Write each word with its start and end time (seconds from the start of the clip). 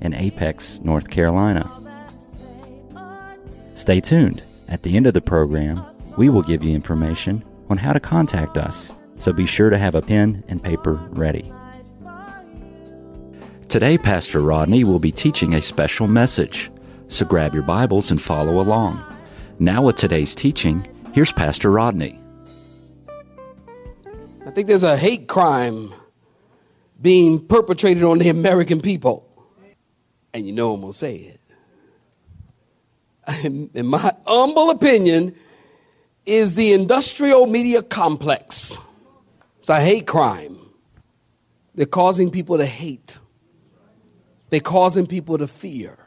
in 0.00 0.14
Apex, 0.14 0.80
North 0.80 1.10
Carolina. 1.10 1.70
Stay 3.74 4.00
tuned. 4.00 4.42
At 4.68 4.82
the 4.82 4.96
end 4.96 5.06
of 5.06 5.14
the 5.14 5.20
program, 5.20 5.84
we 6.16 6.28
will 6.28 6.42
give 6.42 6.62
you 6.62 6.74
information 6.74 7.44
on 7.68 7.76
how 7.76 7.92
to 7.92 8.00
contact 8.00 8.58
us, 8.58 8.92
so 9.18 9.32
be 9.32 9.46
sure 9.46 9.70
to 9.70 9.78
have 9.78 9.94
a 9.94 10.02
pen 10.02 10.44
and 10.48 10.62
paper 10.62 10.94
ready. 11.10 11.52
Today, 13.68 13.96
Pastor 13.96 14.40
Rodney 14.40 14.84
will 14.84 14.98
be 14.98 15.12
teaching 15.12 15.54
a 15.54 15.62
special 15.62 16.08
message, 16.08 16.70
so 17.06 17.24
grab 17.24 17.54
your 17.54 17.62
Bibles 17.62 18.10
and 18.10 18.20
follow 18.20 18.60
along. 18.60 19.02
Now, 19.60 19.82
with 19.82 19.96
today's 19.96 20.34
teaching, 20.34 20.86
here's 21.14 21.32
Pastor 21.32 21.70
Rodney. 21.70 22.18
I 24.46 24.50
think 24.50 24.66
there's 24.66 24.82
a 24.82 24.96
hate 24.96 25.28
crime 25.28 25.94
being 27.00 27.46
perpetrated 27.46 28.02
on 28.02 28.18
the 28.18 28.28
American 28.28 28.80
people 28.80 29.29
and 30.32 30.46
you 30.46 30.52
know 30.52 30.74
I'm 30.74 30.80
going 30.80 30.92
to 30.92 30.98
say 30.98 31.16
it. 31.16 31.40
In 33.74 33.86
my 33.86 34.14
humble 34.26 34.70
opinion, 34.70 35.34
is 36.26 36.54
the 36.54 36.72
industrial 36.72 37.46
media 37.46 37.82
complex. 37.82 38.78
It's 39.58 39.68
a 39.68 39.80
hate 39.80 40.06
crime. 40.06 40.58
They're 41.74 41.86
causing 41.86 42.30
people 42.30 42.58
to 42.58 42.66
hate. 42.66 43.18
They're 44.50 44.60
causing 44.60 45.06
people 45.06 45.38
to 45.38 45.46
fear. 45.46 45.98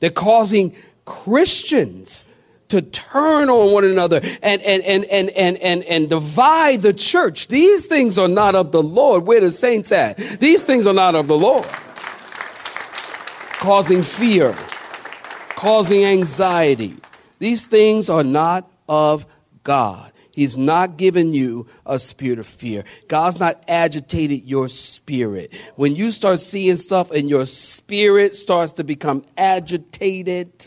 They're 0.00 0.10
causing 0.10 0.74
Christians 1.04 2.24
to 2.68 2.82
turn 2.82 3.50
on 3.50 3.72
one 3.72 3.84
another 3.84 4.20
and, 4.42 4.62
and, 4.62 4.82
and, 4.82 5.04
and, 5.04 5.30
and, 5.30 5.56
and, 5.58 5.84
and 5.84 6.08
divide 6.08 6.82
the 6.82 6.92
church. 6.92 7.48
These 7.48 7.86
things 7.86 8.18
are 8.18 8.28
not 8.28 8.54
of 8.54 8.72
the 8.72 8.82
Lord. 8.82 9.26
Where 9.26 9.40
the 9.40 9.52
saints 9.52 9.92
at? 9.92 10.16
These 10.16 10.62
things 10.62 10.86
are 10.86 10.94
not 10.94 11.14
of 11.14 11.26
the 11.26 11.38
Lord 11.38 11.66
causing 13.64 14.02
fear, 14.02 14.54
causing 15.56 16.04
anxiety. 16.04 16.94
These 17.38 17.64
things 17.64 18.10
are 18.10 18.22
not 18.22 18.70
of 18.90 19.24
God. 19.62 20.12
He's 20.32 20.58
not 20.58 20.98
given 20.98 21.32
you 21.32 21.66
a 21.86 21.98
spirit 21.98 22.38
of 22.38 22.46
fear. 22.46 22.84
God's 23.08 23.40
not 23.40 23.64
agitated 23.66 24.42
your 24.42 24.68
spirit. 24.68 25.54
When 25.76 25.96
you 25.96 26.12
start 26.12 26.40
seeing 26.40 26.76
stuff 26.76 27.10
and 27.10 27.30
your 27.30 27.46
spirit 27.46 28.34
starts 28.34 28.72
to 28.72 28.84
become 28.84 29.24
agitated, 29.38 30.66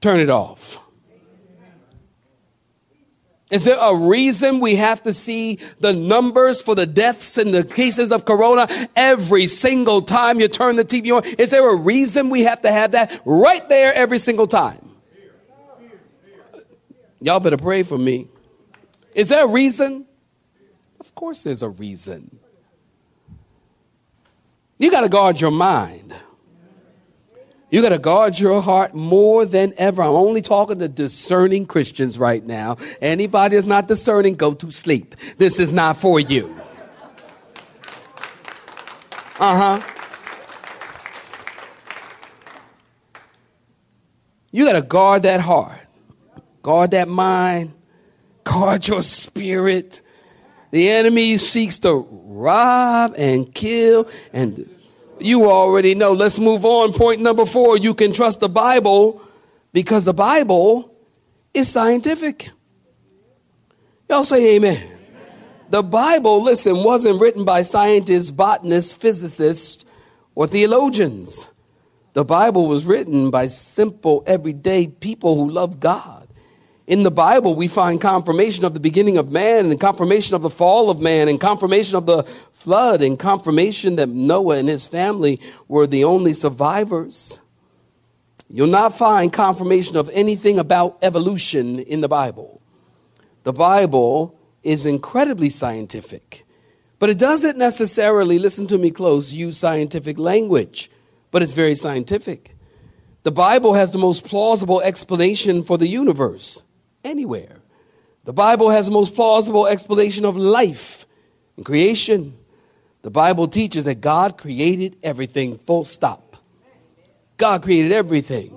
turn 0.00 0.18
it 0.18 0.30
off. 0.30 0.82
Is 3.52 3.64
there 3.64 3.76
a 3.78 3.94
reason 3.94 4.60
we 4.60 4.76
have 4.76 5.02
to 5.02 5.12
see 5.12 5.56
the 5.78 5.92
numbers 5.92 6.62
for 6.62 6.74
the 6.74 6.86
deaths 6.86 7.36
and 7.36 7.52
the 7.52 7.62
cases 7.62 8.10
of 8.10 8.24
corona 8.24 8.66
every 8.96 9.46
single 9.46 10.00
time 10.00 10.40
you 10.40 10.48
turn 10.48 10.76
the 10.76 10.86
TV 10.86 11.14
on? 11.14 11.22
Is 11.38 11.50
there 11.50 11.68
a 11.68 11.76
reason 11.76 12.30
we 12.30 12.44
have 12.44 12.62
to 12.62 12.72
have 12.72 12.92
that 12.92 13.20
right 13.26 13.68
there 13.68 13.92
every 13.92 14.16
single 14.16 14.46
time? 14.46 14.88
Y'all 17.20 17.40
better 17.40 17.58
pray 17.58 17.82
for 17.82 17.98
me. 17.98 18.26
Is 19.14 19.28
there 19.28 19.44
a 19.44 19.48
reason? 19.48 20.06
Of 20.98 21.14
course, 21.14 21.44
there's 21.44 21.62
a 21.62 21.68
reason. 21.68 22.38
You 24.78 24.90
got 24.90 25.02
to 25.02 25.10
guard 25.10 25.42
your 25.42 25.50
mind. 25.50 26.14
You 27.72 27.80
got 27.80 27.88
to 27.88 27.98
guard 27.98 28.38
your 28.38 28.60
heart 28.60 28.94
more 28.94 29.46
than 29.46 29.72
ever. 29.78 30.02
I'm 30.02 30.10
only 30.10 30.42
talking 30.42 30.78
to 30.80 30.88
discerning 30.88 31.64
Christians 31.64 32.18
right 32.18 32.44
now. 32.44 32.76
Anybody 33.00 33.56
that's 33.56 33.66
not 33.66 33.88
discerning, 33.88 34.34
go 34.34 34.52
to 34.52 34.70
sleep. 34.70 35.16
This 35.38 35.58
is 35.58 35.72
not 35.72 35.96
for 35.96 36.20
you. 36.20 36.54
Uh 39.40 39.80
huh. 39.80 39.80
You 44.50 44.66
got 44.66 44.72
to 44.72 44.82
guard 44.82 45.22
that 45.22 45.40
heart, 45.40 45.80
guard 46.62 46.90
that 46.90 47.08
mind, 47.08 47.72
guard 48.44 48.86
your 48.86 49.02
spirit. 49.02 50.02
The 50.72 50.90
enemy 50.90 51.38
seeks 51.38 51.78
to 51.80 52.06
rob 52.10 53.14
and 53.16 53.52
kill 53.54 54.10
and 54.34 54.68
you 55.24 55.50
already 55.50 55.94
know. 55.94 56.12
Let's 56.12 56.38
move 56.38 56.64
on. 56.64 56.92
Point 56.92 57.20
number 57.20 57.46
four 57.46 57.76
you 57.76 57.94
can 57.94 58.12
trust 58.12 58.40
the 58.40 58.48
Bible 58.48 59.22
because 59.72 60.04
the 60.04 60.14
Bible 60.14 60.94
is 61.54 61.68
scientific. 61.68 62.50
Y'all 64.08 64.24
say 64.24 64.56
amen. 64.56 64.76
amen. 64.76 64.98
The 65.70 65.82
Bible, 65.82 66.42
listen, 66.42 66.84
wasn't 66.84 67.20
written 67.20 67.44
by 67.44 67.62
scientists, 67.62 68.30
botanists, 68.30 68.92
physicists, 68.94 69.84
or 70.34 70.46
theologians. 70.46 71.50
The 72.12 72.24
Bible 72.24 72.66
was 72.66 72.84
written 72.84 73.30
by 73.30 73.46
simple, 73.46 74.22
everyday 74.26 74.86
people 74.86 75.34
who 75.34 75.50
love 75.50 75.80
God. 75.80 76.21
In 76.92 77.04
the 77.04 77.10
Bible, 77.10 77.54
we 77.54 77.68
find 77.68 78.02
confirmation 78.02 78.66
of 78.66 78.74
the 78.74 78.78
beginning 78.78 79.16
of 79.16 79.30
man 79.30 79.70
and 79.70 79.80
confirmation 79.80 80.34
of 80.34 80.42
the 80.42 80.50
fall 80.50 80.90
of 80.90 81.00
man 81.00 81.26
and 81.26 81.40
confirmation 81.40 81.96
of 81.96 82.04
the 82.04 82.22
flood 82.52 83.00
and 83.00 83.18
confirmation 83.18 83.96
that 83.96 84.10
Noah 84.10 84.58
and 84.58 84.68
his 84.68 84.86
family 84.86 85.40
were 85.68 85.86
the 85.86 86.04
only 86.04 86.34
survivors. 86.34 87.40
You'll 88.50 88.66
not 88.66 88.92
find 88.94 89.32
confirmation 89.32 89.96
of 89.96 90.10
anything 90.12 90.58
about 90.58 90.98
evolution 91.00 91.78
in 91.78 92.02
the 92.02 92.10
Bible. 92.10 92.60
The 93.44 93.54
Bible 93.54 94.38
is 94.62 94.84
incredibly 94.84 95.48
scientific, 95.48 96.44
but 96.98 97.08
it 97.08 97.16
doesn't 97.16 97.56
necessarily, 97.56 98.38
listen 98.38 98.66
to 98.66 98.76
me 98.76 98.90
close, 98.90 99.32
use 99.32 99.56
scientific 99.56 100.18
language, 100.18 100.90
but 101.30 101.40
it's 101.40 101.54
very 101.54 101.74
scientific. 101.74 102.54
The 103.22 103.32
Bible 103.32 103.72
has 103.72 103.92
the 103.92 103.98
most 103.98 104.26
plausible 104.26 104.82
explanation 104.82 105.62
for 105.62 105.78
the 105.78 105.88
universe 105.88 106.62
anywhere. 107.04 107.58
The 108.24 108.32
Bible 108.32 108.70
has 108.70 108.86
the 108.86 108.92
most 108.92 109.14
plausible 109.14 109.66
explanation 109.66 110.24
of 110.24 110.36
life 110.36 111.06
and 111.56 111.66
creation. 111.66 112.36
The 113.02 113.10
Bible 113.10 113.48
teaches 113.48 113.84
that 113.84 114.00
God 114.00 114.38
created 114.38 114.96
everything, 115.02 115.58
full 115.58 115.84
stop. 115.84 116.36
God 117.36 117.62
created 117.62 117.92
everything. 117.92 118.56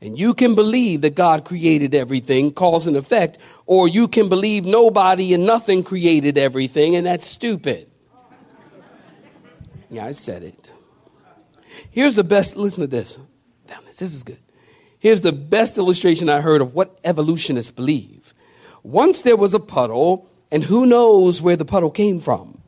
And 0.00 0.18
you 0.18 0.34
can 0.34 0.54
believe 0.54 1.00
that 1.02 1.14
God 1.14 1.44
created 1.44 1.94
everything, 1.94 2.50
cause 2.50 2.86
and 2.86 2.96
effect, 2.96 3.38
or 3.66 3.88
you 3.88 4.06
can 4.08 4.28
believe 4.28 4.64
nobody 4.64 5.32
and 5.32 5.46
nothing 5.46 5.82
created 5.82 6.36
everything, 6.36 6.96
and 6.96 7.06
that's 7.06 7.26
stupid. 7.26 7.90
Yeah, 9.90 10.04
I 10.04 10.12
said 10.12 10.42
it. 10.42 10.72
Here's 11.90 12.16
the 12.16 12.24
best, 12.24 12.56
listen 12.56 12.82
to 12.82 12.86
this. 12.86 13.18
This 13.86 14.14
is 14.14 14.22
good. 14.24 14.43
Here's 15.04 15.20
the 15.20 15.32
best 15.32 15.76
illustration 15.76 16.30
I 16.30 16.40
heard 16.40 16.62
of 16.62 16.74
what 16.74 16.98
evolutionists 17.04 17.70
believe. 17.70 18.32
Once 18.82 19.20
there 19.20 19.36
was 19.36 19.52
a 19.52 19.60
puddle, 19.60 20.30
and 20.50 20.64
who 20.64 20.86
knows 20.86 21.42
where 21.42 21.56
the 21.56 21.66
puddle 21.66 21.90
came 21.90 22.20
from? 22.20 22.62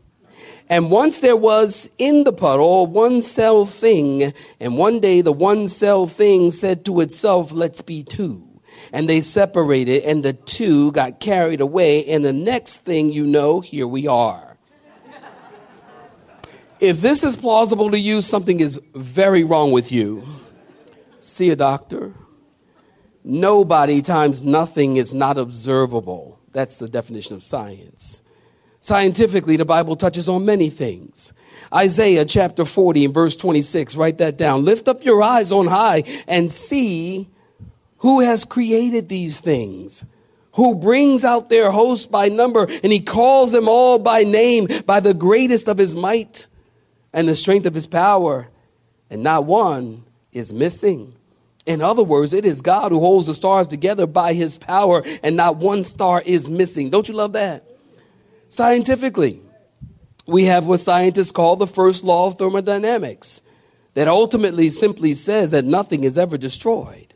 And 0.69 0.91
once 0.91 1.20
there 1.20 1.34
was 1.34 1.88
in 1.97 2.24
the 2.24 2.34
puddle 2.34 2.86
one 2.88 3.22
cell 3.22 3.65
thing, 3.65 4.34
and 4.60 4.77
one 4.77 5.00
day 5.00 5.22
the 5.22 5.33
one 5.33 5.66
cell 5.66 6.06
thing 6.06 6.50
said 6.50 6.84
to 6.84 7.00
itself, 7.00 7.53
Let's 7.53 7.80
be 7.80 8.03
two. 8.03 8.47
And 8.92 9.09
they 9.09 9.22
separated, 9.22 10.03
and 10.03 10.22
the 10.22 10.34
two 10.34 10.92
got 10.92 11.21
carried 11.21 11.62
away, 11.62 12.04
and 12.04 12.22
the 12.22 12.34
next 12.34 12.84
thing 12.84 13.10
you 13.10 13.27
know, 13.27 13.60
here 13.60 13.88
we 13.88 14.06
are. 14.09 14.59
if 16.80 17.00
this 17.00 17.24
is 17.24 17.34
plausible 17.34 17.91
to 17.92 17.98
you, 17.98 18.21
something 18.21 18.60
is 18.60 18.78
very 18.94 19.42
wrong 19.42 19.72
with 19.72 19.91
you. 19.91 20.22
See 21.18 21.48
a 21.48 21.56
doctor 21.56 22.12
Nobody 23.28 24.02
times 24.02 24.44
nothing 24.44 24.98
is 24.98 25.12
not 25.12 25.36
observable. 25.36 26.38
That's 26.52 26.78
the 26.78 26.88
definition 26.88 27.34
of 27.34 27.42
science. 27.42 28.22
Scientifically, 28.78 29.56
the 29.56 29.64
Bible 29.64 29.96
touches 29.96 30.28
on 30.28 30.44
many 30.44 30.70
things. 30.70 31.32
Isaiah 31.74 32.24
chapter 32.24 32.64
40 32.64 33.06
and 33.06 33.14
verse 33.14 33.34
26, 33.34 33.96
write 33.96 34.18
that 34.18 34.38
down. 34.38 34.64
Lift 34.64 34.86
up 34.86 35.04
your 35.04 35.24
eyes 35.24 35.50
on 35.50 35.66
high 35.66 36.04
and 36.28 36.52
see 36.52 37.28
who 37.98 38.20
has 38.20 38.44
created 38.44 39.08
these 39.08 39.40
things, 39.40 40.04
who 40.52 40.76
brings 40.76 41.24
out 41.24 41.48
their 41.48 41.72
host 41.72 42.12
by 42.12 42.28
number, 42.28 42.68
and 42.84 42.92
he 42.92 43.00
calls 43.00 43.50
them 43.50 43.68
all 43.68 43.98
by 43.98 44.22
name, 44.22 44.68
by 44.86 45.00
the 45.00 45.14
greatest 45.14 45.68
of 45.68 45.78
his 45.78 45.96
might. 45.96 46.46
and 47.12 47.26
the 47.26 47.34
strength 47.34 47.66
of 47.66 47.74
his 47.74 47.88
power, 47.88 48.46
and 49.10 49.22
not 49.22 49.46
one 49.46 50.04
is 50.32 50.52
missing. 50.52 51.16
In 51.66 51.83
other 51.83 52.04
words, 52.04 52.33
it 52.33 52.47
is 52.47 52.63
God 52.63 52.92
who 52.92 53.01
holds 53.01 53.27
the 53.27 53.34
stars 53.34 53.66
together 53.66 54.07
by 54.07 54.33
his 54.33 54.57
power, 54.57 55.03
and 55.22 55.36
not 55.36 55.57
one 55.57 55.83
star 55.83 56.22
is 56.24 56.48
missing. 56.48 56.91
Don't 56.91 57.09
you 57.09 57.15
love 57.15 57.33
that? 57.33 57.65
Scientifically, 58.48 59.42
we 60.27 60.45
have 60.45 60.66
what 60.66 60.78
scientists 60.78 61.33
call 61.33 61.57
the 61.57 61.66
first 61.66 62.04
law 62.04 62.28
of 62.28 62.39
thermodynamics, 62.39 63.42
that 63.95 64.09
ultimately 64.09 64.71
simply 64.71 65.15
says 65.15 65.51
that 65.51 65.65
nothing 65.65 66.04
is 66.04 66.16
ever 66.16 66.39
destroyed. 66.39 67.15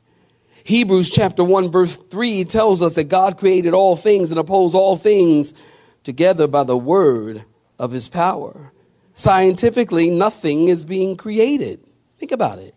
Hebrews 0.64 1.10
chapter 1.10 1.44
1, 1.44 1.70
verse 1.70 1.96
3 1.96 2.44
tells 2.44 2.82
us 2.82 2.94
that 2.94 3.04
God 3.04 3.38
created 3.38 3.72
all 3.72 3.96
things 3.96 4.30
and 4.30 4.40
upholds 4.40 4.74
all 4.74 4.96
things 4.96 5.54
together 6.02 6.46
by 6.46 6.64
the 6.64 6.76
word 6.76 7.44
of 7.78 7.92
his 7.92 8.08
power. 8.08 8.72
Scientifically, 9.14 10.10
nothing 10.10 10.68
is 10.68 10.84
being 10.84 11.16
created. 11.16 11.80
Think 12.16 12.32
about 12.32 12.58
it. 12.58 12.74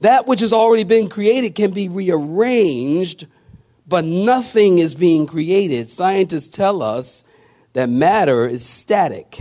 That 0.00 0.26
which 0.26 0.40
has 0.40 0.52
already 0.52 0.84
been 0.84 1.08
created 1.08 1.54
can 1.54 1.72
be 1.72 1.88
rearranged, 1.88 3.26
but 3.86 4.04
nothing 4.04 4.78
is 4.78 4.94
being 4.94 5.26
created. 5.26 5.88
Scientists 5.88 6.48
tell 6.48 6.82
us 6.82 7.24
that 7.72 7.88
matter 7.88 8.46
is 8.46 8.64
static, 8.64 9.40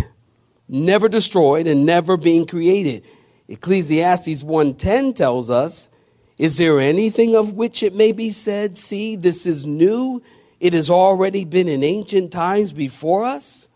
never 0.68 1.07
destroyed 1.07 1.68
and 1.68 1.86
never 1.86 2.18
being 2.18 2.45
created. 2.45 3.04
Ecclesiastes 3.48 4.44
1:10 4.44 5.13
tells 5.13 5.50
us, 5.50 5.89
"Is 6.38 6.57
there 6.57 6.80
anything 6.80 7.36
of 7.36 7.53
which 7.53 7.83
it 7.83 7.95
may 7.95 8.12
be 8.12 8.31
said, 8.31 8.75
see, 8.75 9.15
this 9.15 9.45
is 9.45 9.65
new, 9.65 10.21
it 10.60 10.74
has 10.74 10.89
already 10.89 11.45
been 11.45 11.68
in 11.68 11.83
ancient 11.83 12.31
times 12.31 12.71
before 12.71 13.25
us?" 13.25 13.69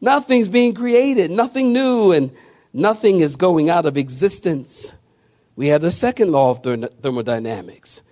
Nothing's 0.00 0.48
being 0.48 0.74
created, 0.74 1.30
nothing 1.30 1.72
new 1.72 2.12
and 2.12 2.30
nothing 2.72 3.20
is 3.20 3.36
going 3.36 3.70
out 3.70 3.86
of 3.86 3.96
existence. 3.96 4.92
We 5.56 5.68
have 5.68 5.82
the 5.82 5.90
second 5.90 6.32
law 6.32 6.50
of 6.50 6.62
thermodynamics. 6.62 8.02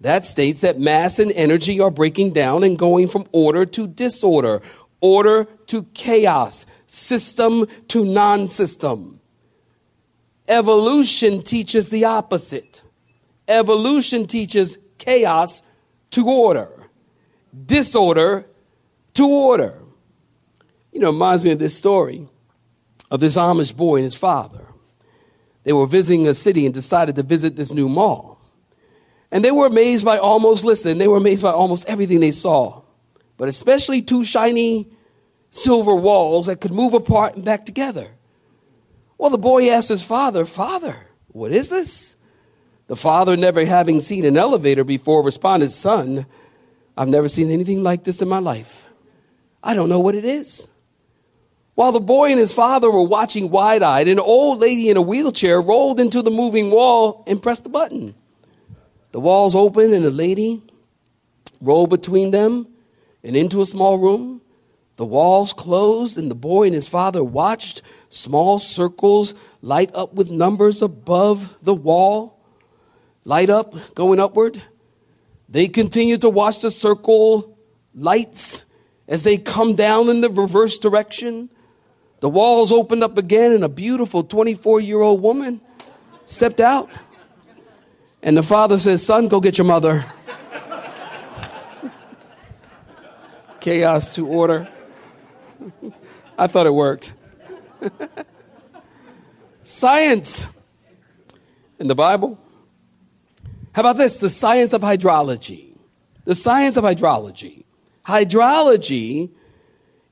That 0.00 0.24
states 0.24 0.62
that 0.62 0.78
mass 0.78 1.18
and 1.18 1.32
energy 1.32 1.80
are 1.80 1.90
breaking 1.90 2.32
down 2.32 2.64
and 2.64 2.78
going 2.78 3.08
from 3.08 3.26
order 3.32 3.64
to 3.64 3.86
disorder, 3.86 4.60
order 5.00 5.44
to 5.66 5.84
chaos, 5.94 6.66
system 6.86 7.66
to 7.88 8.04
non 8.04 8.48
system. 8.48 9.20
Evolution 10.48 11.42
teaches 11.42 11.88
the 11.88 12.04
opposite. 12.04 12.82
Evolution 13.46 14.26
teaches 14.26 14.78
chaos 14.98 15.62
to 16.10 16.28
order, 16.28 16.68
disorder 17.66 18.46
to 19.14 19.26
order. 19.26 19.78
You 20.92 21.00
know, 21.00 21.08
it 21.08 21.12
reminds 21.12 21.44
me 21.44 21.52
of 21.52 21.58
this 21.58 21.76
story 21.76 22.28
of 23.12 23.20
this 23.20 23.36
Amish 23.36 23.76
boy 23.76 23.96
and 23.96 24.04
his 24.04 24.14
father. 24.14 24.61
They 25.64 25.72
were 25.72 25.86
visiting 25.86 26.26
a 26.26 26.34
city 26.34 26.66
and 26.66 26.74
decided 26.74 27.16
to 27.16 27.22
visit 27.22 27.56
this 27.56 27.72
new 27.72 27.88
mall. 27.88 28.40
And 29.30 29.44
they 29.44 29.50
were 29.50 29.66
amazed 29.66 30.04
by 30.04 30.18
almost, 30.18 30.64
listen, 30.64 30.98
they 30.98 31.08
were 31.08 31.16
amazed 31.16 31.42
by 31.42 31.52
almost 31.52 31.88
everything 31.88 32.20
they 32.20 32.32
saw, 32.32 32.82
but 33.36 33.48
especially 33.48 34.02
two 34.02 34.24
shiny 34.24 34.90
silver 35.50 35.94
walls 35.94 36.46
that 36.46 36.60
could 36.60 36.72
move 36.72 36.94
apart 36.94 37.36
and 37.36 37.44
back 37.44 37.64
together. 37.64 38.08
Well, 39.16 39.30
the 39.30 39.38
boy 39.38 39.70
asked 39.70 39.88
his 39.88 40.02
father, 40.02 40.44
Father, 40.44 41.06
what 41.28 41.52
is 41.52 41.68
this? 41.68 42.16
The 42.88 42.96
father, 42.96 43.36
never 43.36 43.64
having 43.64 44.00
seen 44.00 44.24
an 44.24 44.36
elevator 44.36 44.84
before, 44.84 45.22
responded, 45.22 45.70
Son, 45.70 46.26
I've 46.96 47.08
never 47.08 47.28
seen 47.28 47.50
anything 47.50 47.82
like 47.82 48.04
this 48.04 48.20
in 48.20 48.28
my 48.28 48.38
life. 48.38 48.88
I 49.62 49.74
don't 49.74 49.88
know 49.88 50.00
what 50.00 50.14
it 50.14 50.24
is. 50.24 50.68
While 51.74 51.92
the 51.92 52.00
boy 52.00 52.30
and 52.30 52.38
his 52.38 52.52
father 52.52 52.90
were 52.90 53.02
watching 53.02 53.50
wide 53.50 53.82
eyed, 53.82 54.08
an 54.08 54.18
old 54.18 54.58
lady 54.58 54.90
in 54.90 54.96
a 54.96 55.02
wheelchair 55.02 55.60
rolled 55.60 56.00
into 56.00 56.20
the 56.20 56.30
moving 56.30 56.70
wall 56.70 57.24
and 57.26 57.42
pressed 57.42 57.64
the 57.64 57.70
button. 57.70 58.14
The 59.12 59.20
walls 59.20 59.54
opened, 59.54 59.94
and 59.94 60.04
the 60.04 60.10
lady 60.10 60.62
rolled 61.60 61.90
between 61.90 62.30
them 62.30 62.66
and 63.24 63.36
into 63.36 63.62
a 63.62 63.66
small 63.66 63.98
room. 63.98 64.40
The 64.96 65.06
walls 65.06 65.52
closed, 65.52 66.18
and 66.18 66.30
the 66.30 66.34
boy 66.34 66.66
and 66.66 66.74
his 66.74 66.88
father 66.88 67.24
watched 67.24 67.82
small 68.10 68.58
circles 68.58 69.34
light 69.62 69.94
up 69.94 70.12
with 70.12 70.30
numbers 70.30 70.82
above 70.82 71.56
the 71.62 71.74
wall, 71.74 72.38
light 73.24 73.48
up, 73.48 73.94
going 73.94 74.20
upward. 74.20 74.62
They 75.48 75.68
continued 75.68 76.20
to 76.22 76.30
watch 76.30 76.60
the 76.60 76.70
circle 76.70 77.56
lights 77.94 78.64
as 79.08 79.24
they 79.24 79.38
come 79.38 79.74
down 79.74 80.08
in 80.08 80.20
the 80.20 80.30
reverse 80.30 80.78
direction. 80.78 81.50
The 82.22 82.28
walls 82.28 82.70
opened 82.70 83.02
up 83.02 83.18
again, 83.18 83.50
and 83.50 83.64
a 83.64 83.68
beautiful 83.68 84.22
24 84.22 84.78
year 84.78 85.00
old 85.00 85.20
woman 85.20 85.60
stepped 86.24 86.60
out. 86.60 86.88
And 88.22 88.36
the 88.36 88.44
father 88.44 88.78
says, 88.78 89.04
Son, 89.04 89.26
go 89.26 89.40
get 89.40 89.58
your 89.58 89.64
mother. 89.64 90.06
Chaos 93.60 94.14
to 94.14 94.24
order. 94.24 94.68
I 96.38 96.46
thought 96.46 96.66
it 96.66 96.72
worked. 96.72 97.12
science 99.64 100.46
in 101.80 101.88
the 101.88 101.96
Bible. 101.96 102.38
How 103.72 103.80
about 103.80 103.96
this? 103.96 104.20
The 104.20 104.30
science 104.30 104.72
of 104.72 104.82
hydrology. 104.82 105.76
The 106.24 106.36
science 106.36 106.76
of 106.76 106.84
hydrology. 106.84 107.64
Hydrology 108.06 109.30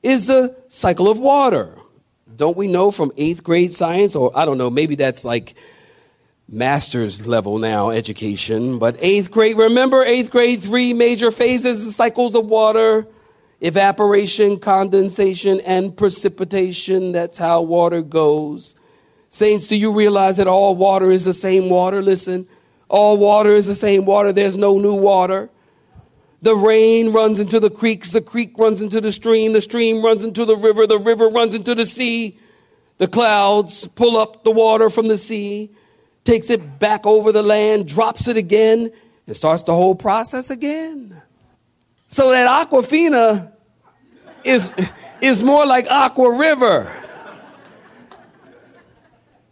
is 0.02 0.26
the 0.26 0.56
cycle 0.68 1.08
of 1.08 1.16
water. 1.16 1.76
Don't 2.40 2.56
we 2.56 2.68
know 2.68 2.90
from 2.90 3.12
eighth 3.18 3.44
grade 3.44 3.70
science, 3.70 4.16
or 4.16 4.32
I 4.34 4.46
don't 4.46 4.56
know, 4.56 4.70
maybe 4.70 4.94
that's 4.94 5.26
like 5.26 5.52
master's 6.48 7.26
level 7.26 7.58
now 7.58 7.90
education, 7.90 8.78
but 8.78 8.96
eighth 8.98 9.30
grade, 9.30 9.58
remember 9.58 10.02
eighth 10.02 10.30
grade, 10.30 10.62
three 10.62 10.94
major 10.94 11.30
phases, 11.30 11.84
the 11.84 11.92
cycles 11.92 12.34
of 12.34 12.46
water, 12.46 13.06
evaporation, 13.60 14.58
condensation, 14.58 15.60
and 15.66 15.94
precipitation. 15.94 17.12
That's 17.12 17.36
how 17.36 17.60
water 17.60 18.00
goes. 18.00 18.74
Saints, 19.28 19.66
do 19.66 19.76
you 19.76 19.92
realize 19.92 20.38
that 20.38 20.46
all 20.46 20.74
water 20.74 21.10
is 21.10 21.26
the 21.26 21.34
same 21.34 21.68
water? 21.68 22.00
Listen, 22.00 22.48
all 22.88 23.18
water 23.18 23.54
is 23.54 23.66
the 23.66 23.74
same 23.74 24.06
water. 24.06 24.32
There's 24.32 24.56
no 24.56 24.78
new 24.78 24.94
water. 24.94 25.50
The 26.42 26.56
rain 26.56 27.12
runs 27.12 27.38
into 27.38 27.60
the 27.60 27.70
creeks, 27.70 28.12
the 28.12 28.22
creek 28.22 28.58
runs 28.58 28.80
into 28.80 29.00
the 29.00 29.12
stream, 29.12 29.52
the 29.52 29.60
stream 29.60 30.02
runs 30.02 30.24
into 30.24 30.44
the 30.46 30.56
river, 30.56 30.86
the 30.86 30.98
river 30.98 31.28
runs 31.28 31.54
into 31.54 31.74
the 31.74 31.84
sea. 31.84 32.38
The 32.96 33.08
clouds 33.08 33.88
pull 33.88 34.16
up 34.16 34.44
the 34.44 34.50
water 34.50 34.90
from 34.90 35.08
the 35.08 35.16
sea, 35.18 35.70
takes 36.24 36.50
it 36.50 36.78
back 36.78 37.06
over 37.06 37.32
the 37.32 37.42
land, 37.42 37.88
drops 37.88 38.28
it 38.28 38.36
again, 38.36 38.90
and 39.26 39.36
starts 39.36 39.62
the 39.64 39.74
whole 39.74 39.94
process 39.94 40.50
again. 40.50 41.20
So 42.08 42.30
that 42.30 42.68
Aquafina 42.68 43.52
is, 44.44 44.72
is 45.20 45.44
more 45.44 45.66
like 45.66 45.86
Aqua 45.90 46.38
River. 46.38 46.90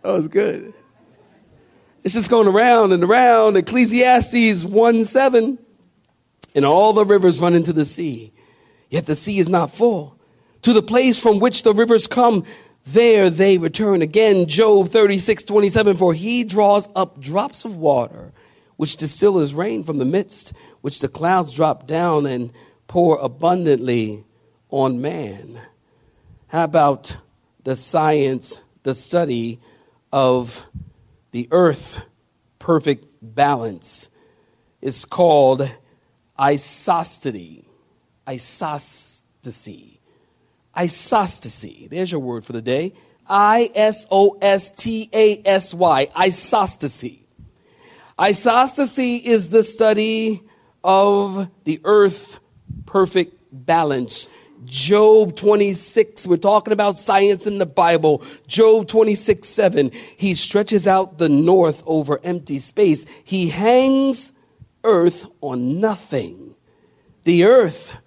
That 0.03 0.13
was 0.13 0.29
good. 0.29 0.75
It's 2.03 2.15
just 2.15 2.31
going 2.31 2.49
around 2.49 2.93
and 2.93 3.05
around. 3.05 3.57
Ecclesiastes 3.57 4.65
1 4.65 5.05
7 5.05 5.59
and 6.59 6.67
all 6.67 6.93
the 6.93 7.05
rivers 7.05 7.41
run 7.41 7.55
into 7.55 7.73
the 7.73 7.85
sea. 7.85 8.33
Yet 8.91 9.07
the 9.07 9.15
sea 9.15 9.39
is 9.39 9.49
not 9.49 9.71
full. 9.71 10.19
To 10.63 10.73
the 10.73 10.83
place 10.83 11.17
from 11.17 11.39
which 11.39 11.63
the 11.63 11.73
rivers 11.73 12.09
come, 12.09 12.45
there 12.85 13.31
they 13.31 13.59
return 13.59 14.03
again. 14.03 14.49
Job 14.49 14.89
36, 14.89 15.45
27, 15.45 15.97
for 15.97 16.15
he 16.15 16.43
draws 16.43 16.89
up 16.97 17.21
drops 17.21 17.65
of 17.65 17.77
water, 17.77 18.33
which 18.77 18.97
distill 18.97 19.39
as 19.39 19.55
rain 19.55 19.85
from 19.85 19.99
the 19.99 20.05
midst, 20.05 20.53
which 20.81 21.01
the 21.01 21.07
clouds 21.07 21.55
drop 21.55 21.87
down 21.87 22.27
and 22.27 22.53
pour 22.89 23.19
abundantly 23.19 24.25
on 24.69 25.01
man. 25.01 25.61
How 26.49 26.65
about 26.65 27.19
the 27.63 27.77
science, 27.77 28.65
the 28.83 28.97
study 28.97 29.61
of 30.13 30.67
the 31.31 31.47
earth 31.53 32.05
perfect 32.59 33.07
balance? 33.23 34.11
It's 34.83 35.05
called 35.05 35.71
isostasy. 36.39 37.65
Isostasy. 38.27 39.99
Isostasy. 40.77 41.89
There's 41.89 42.13
your 42.13 42.21
word 42.21 42.45
for 42.45 42.53
the 42.53 42.63
day. 42.63 42.93
I 43.29 43.71
S 43.75 44.07
O 44.11 44.39
S 44.41 44.71
T 44.71 45.09
A 45.13 45.43
S 45.45 45.75
Y. 45.75 46.07
Isostasy. 46.17 47.21
Isostasy 48.19 49.23
is 49.23 49.51
the 49.51 49.63
study 49.63 50.43
of 50.83 51.49
the 51.65 51.81
earth 51.85 52.41
perfect 52.87 53.35
balance. 53.53 54.29
Job 54.65 55.37
26, 55.37 56.27
we're 56.27 56.37
talking 56.37 56.73
about 56.73 56.99
science 56.99 57.47
in 57.47 57.59
the 57.59 57.67
Bible. 57.67 58.23
Job 58.47 58.89
26, 58.89 59.47
7. 59.49 59.91
He 60.17 60.35
stretches 60.35 60.89
out 60.89 61.19
the 61.19 61.29
north 61.29 61.83
over 61.87 62.21
empty 62.25 62.59
space. 62.59 63.07
He 63.25 63.49
hangs 63.49 64.33
earth 64.89 65.27
on 65.43 65.81
nothing. 65.81 66.55
The 67.25 67.45
earth 67.45 67.99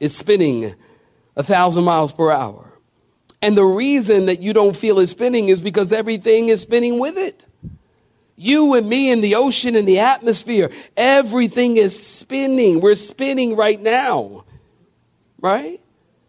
is 0.00 0.16
spinning 0.16 0.74
a 1.36 1.42
thousand 1.42 1.84
miles 1.84 2.12
per 2.12 2.30
hour. 2.30 2.72
And 3.42 3.56
the 3.56 3.64
reason 3.64 4.26
that 4.26 4.40
you 4.40 4.52
don't 4.52 4.74
feel 4.74 4.98
it 4.98 5.06
spinning 5.06 5.48
is 5.50 5.60
because 5.60 5.92
everything 5.92 6.48
is 6.48 6.62
spinning 6.62 6.98
with 6.98 7.16
it. 7.16 7.44
You 8.34 8.74
and 8.74 8.88
me 8.88 9.12
in 9.12 9.20
the 9.20 9.34
ocean 9.34 9.76
and 9.76 9.86
the 9.86 10.00
atmosphere, 10.00 10.70
everything 10.96 11.76
is 11.76 12.00
spinning. 12.00 12.80
We're 12.80 12.94
spinning 12.94 13.54
right 13.54 13.80
now. 13.80 14.44
Right? 15.40 15.80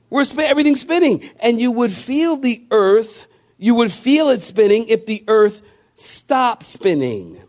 We're 0.09 0.23
spin- 0.25 0.49
everything's 0.49 0.81
spinning. 0.81 1.23
And 1.41 1.61
you 1.61 1.71
would 1.71 1.91
feel 1.91 2.35
the 2.35 2.65
earth, 2.71 3.27
you 3.57 3.75
would 3.75 3.91
feel 3.91 4.29
it 4.29 4.41
spinning 4.41 4.87
if 4.87 5.05
the 5.05 5.23
earth 5.27 5.61
stopped 5.95 6.63
spinning. 6.63 7.41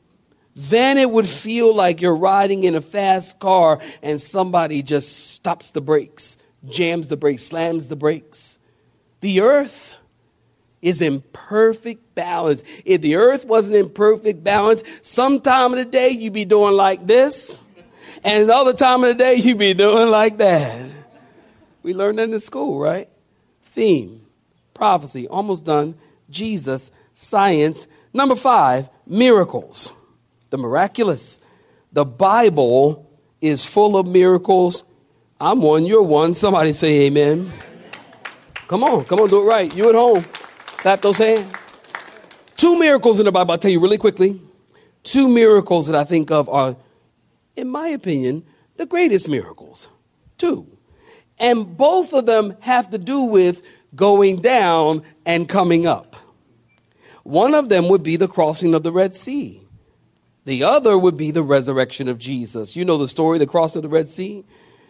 Then 0.69 0.99
it 0.99 1.11
would 1.11 1.27
feel 1.27 1.75
like 1.75 2.03
you're 2.03 2.15
riding 2.15 2.65
in 2.65 2.75
a 2.75 2.83
fast 2.83 3.39
car 3.39 3.81
and 4.03 4.21
somebody 4.21 4.83
just 4.83 5.31
stops 5.31 5.71
the 5.71 5.81
brakes, 5.81 6.37
jams 6.69 7.09
the 7.09 7.17
brakes, 7.17 7.45
slams 7.45 7.87
the 7.87 7.97
brakes. 7.97 8.59
The 9.21 9.41
earth 9.41 9.97
is 10.83 11.01
in 11.01 11.23
perfect 11.33 12.15
balance. 12.15 12.63
If 12.85 13.01
the 13.01 13.17
earth 13.17 13.47
wasn't 13.47 13.77
in 13.77 13.89
perfect 13.89 14.45
balance, 14.45 14.85
some 15.01 15.41
time 15.41 15.73
of 15.73 15.79
the 15.79 15.87
day 15.87 16.11
you'd 16.11 16.35
be 16.35 16.45
doing 16.45 16.75
like 16.75 17.07
this, 17.07 17.59
and 18.23 18.45
another 18.45 18.75
time 18.75 19.03
of 19.03 19.09
the 19.09 19.15
day 19.15 19.37
you'd 19.37 19.57
be 19.57 19.73
doing 19.73 20.11
like 20.11 20.37
that. 20.39 20.91
We 21.83 21.95
learned 21.95 22.19
that 22.19 22.29
in 22.29 22.39
school, 22.39 22.79
right? 22.79 23.09
Theme, 23.63 24.27
prophecy, 24.75 25.27
almost 25.27 25.65
done. 25.65 25.95
Jesus, 26.29 26.91
science. 27.15 27.89
Number 28.13 28.37
five, 28.37 28.91
miracles. 29.07 29.95
The 30.51 30.59
miraculous. 30.59 31.41
The 31.93 32.05
Bible 32.05 33.11
is 33.41 33.65
full 33.65 33.97
of 33.97 34.07
miracles. 34.07 34.85
I'm 35.41 35.63
one, 35.63 35.87
you're 35.87 36.03
one. 36.03 36.35
Somebody 36.35 36.73
say 36.73 37.07
amen. 37.07 37.53
Come 38.69 38.85
on, 38.85 39.05
come 39.05 39.21
on, 39.21 39.29
do 39.29 39.43
it 39.43 39.47
right. 39.47 39.75
You 39.75 39.89
at 39.89 39.95
home, 39.95 40.25
clap 40.77 41.01
those 41.01 41.19
hands. 41.19 41.53
Two 42.57 42.79
miracles 42.79 43.19
in 43.19 43.25
the 43.25 43.33
Bible, 43.33 43.53
I'll 43.53 43.59
tell 43.59 43.71
you 43.71 43.81
really 43.81 43.99
quickly. 43.99 44.41
Two 45.03 45.29
miracles 45.29 45.87
that 45.87 45.97
I 45.97 46.05
think 46.05 46.31
of 46.31 46.49
are, 46.49 46.77
in 47.57 47.69
my 47.69 47.89
opinion, 47.89 48.45
the 48.77 48.87
greatest 48.87 49.29
miracles. 49.29 49.89
Two. 50.37 50.67
And 51.39 51.77
both 51.77 52.13
of 52.13 52.27
them 52.27 52.55
have 52.61 52.91
to 52.91 52.99
do 52.99 53.23
with 53.23 53.63
going 53.95 54.43
down 54.43 55.03
and 55.25 55.49
coming 55.49 55.87
up. 55.87 56.17
One 57.23 57.55
of 57.55 57.71
them 57.71 57.89
would 57.89 58.03
be 58.03 58.17
the 58.17 58.29
crossing 58.29 58.75
of 58.75 58.83
the 58.83 58.93
Red 58.93 59.15
Sea. 59.15 59.63
The 60.45 60.65
other 60.65 60.97
would 60.99 61.17
be 61.17 61.31
the 61.31 61.43
resurrection 61.43 62.09
of 62.09 62.19
Jesus. 62.19 62.75
You 62.75 62.85
know 62.85 62.99
the 62.99 63.09
story, 63.09 63.39
the 63.39 63.47
cross 63.47 63.77
of 63.77 63.83
the 63.83 63.89
Red 63.89 64.09
Sea? 64.09 64.45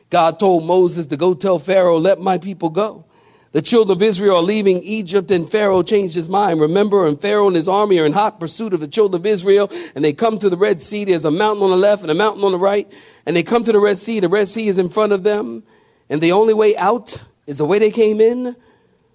God 0.09 0.39
told 0.39 0.65
Moses 0.65 1.07
to 1.07 1.17
go 1.17 1.35
tell 1.35 1.59
Pharaoh, 1.59 1.99
let 1.99 2.21
my 2.21 2.39
people 2.39 2.71
go. 2.71 3.05
The 3.53 3.63
children 3.63 3.97
of 3.97 4.03
Israel 4.03 4.37
are 4.37 4.43
leaving 4.43 4.81
Egypt, 4.85 5.31
and 5.33 5.51
Pharaoh 5.51 5.83
changed 5.83 6.15
his 6.15 6.29
mind. 6.29 6.61
Remember, 6.61 7.09
and 7.09 7.21
Pharaoh 7.21 7.49
and 7.49 7.57
his 7.57 7.69
army 7.69 7.99
are 7.99 8.07
in 8.07 8.13
hot 8.13 8.39
pursuit 8.39 8.73
of 8.73 8.79
the 8.79 8.87
children 8.87 9.21
of 9.21 9.27
Israel, 9.27 9.69
and 9.97 10.05
they 10.05 10.13
come 10.13 10.39
to 10.39 10.49
the 10.49 10.57
Red 10.57 10.81
Sea. 10.81 11.05
There's 11.05 11.25
a 11.25 11.33
mountain 11.33 11.65
on 11.65 11.71
the 11.71 11.77
left 11.77 12.03
and 12.03 12.13
a 12.13 12.15
mountain 12.15 12.45
on 12.45 12.53
the 12.53 12.59
right, 12.59 12.91
and 13.27 13.35
they 13.35 13.43
come 13.43 13.65
to 13.65 13.73
the 13.73 13.81
Red 13.81 13.99
Sea. 13.99 14.21
The 14.21 14.29
Red 14.29 14.47
Sea 14.47 14.69
is 14.69 14.79
in 14.79 14.89
front 14.89 15.13
of 15.13 15.25
them, 15.25 15.65
and 16.09 16.21
the 16.21 16.31
only 16.31 16.55
way 16.55 16.77
out 16.77 17.25
is 17.49 17.59
the 17.59 17.65
way 17.65 17.81
they 17.81 17.91
came 17.91 18.21
in. 18.21 18.55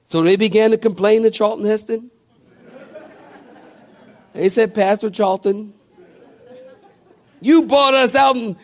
So 0.04 0.22
they 0.22 0.36
began 0.36 0.72
to 0.72 0.78
complain 0.78 1.24
to 1.24 1.32
Charlton 1.32 1.66
Heston. 1.66 2.12
They 4.34 4.50
said, 4.50 4.76
Pastor 4.76 5.10
Charlton, 5.10 5.74
you 7.42 7.64
brought 7.64 7.94
us 7.94 8.16
out 8.16 8.36
in, 8.36 8.58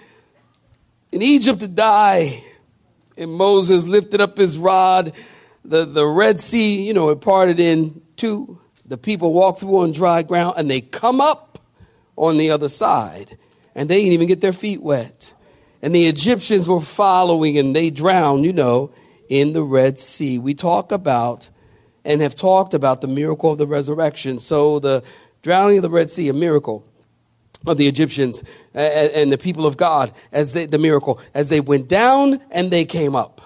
in 1.12 1.22
Egypt 1.22 1.60
to 1.62 1.68
die. 1.68 2.44
And 3.18 3.32
Moses 3.32 3.86
lifted 3.86 4.22
up 4.22 4.38
his 4.38 4.58
rod 4.58 5.14
the, 5.64 5.86
the 5.86 6.06
Red 6.06 6.40
Sea, 6.40 6.86
you 6.86 6.94
know, 6.94 7.10
it 7.10 7.22
parted 7.22 7.60
in 7.60 8.02
two. 8.16 8.60
The 8.86 8.98
people 8.98 9.34
walk 9.34 9.60
through 9.60 9.78
on 9.84 9.92
dry 9.92 10.24
ground 10.24 10.56
and 10.58 10.70
they 10.70 10.82
come 10.82 11.22
up 11.22 11.60
on 12.16 12.38
the 12.38 12.52
other 12.52 12.70
side 12.70 13.38
and 13.76 13.90
they 13.90 14.00
didn't 14.00 14.14
even 14.14 14.28
get 14.28 14.42
their 14.42 14.54
feet 14.54 14.82
wet. 14.82 15.34
And 15.82 15.96
the 15.96 16.08
Egyptians 16.08 16.68
were 16.68 16.82
following 16.82 17.58
and 17.58 17.76
they 17.76 17.90
drowned, 17.90 18.46
you 18.46 18.54
know, 18.54 18.92
in 19.30 19.54
the 19.54 19.64
Red 19.64 19.98
Sea. 19.98 20.40
We 20.40 20.54
talk 20.54 20.92
about 20.92 21.50
and 22.04 22.22
have 22.22 22.36
talked 22.36 22.74
about 22.74 23.02
the 23.02 23.08
miracle 23.08 23.52
of 23.52 23.58
the 23.58 23.68
resurrection. 23.68 24.40
So 24.40 24.80
the 24.80 25.04
drowning 25.42 25.78
of 25.78 25.84
the 25.84 25.90
Red 25.90 26.10
Sea, 26.10 26.30
a 26.30 26.34
miracle 26.34 26.86
of 27.66 27.78
the 27.78 27.88
Egyptians 27.88 28.44
and 28.74 29.32
the 29.32 29.38
people 29.38 29.66
of 29.66 29.78
God 29.78 30.12
as 30.32 30.54
they, 30.54 30.66
the 30.66 30.78
miracle, 30.78 31.20
as 31.34 31.50
they 31.50 31.60
went 31.60 31.88
down 31.88 32.40
and 32.52 32.72
they 32.72 32.86
came 32.86 33.16
up 33.16 33.42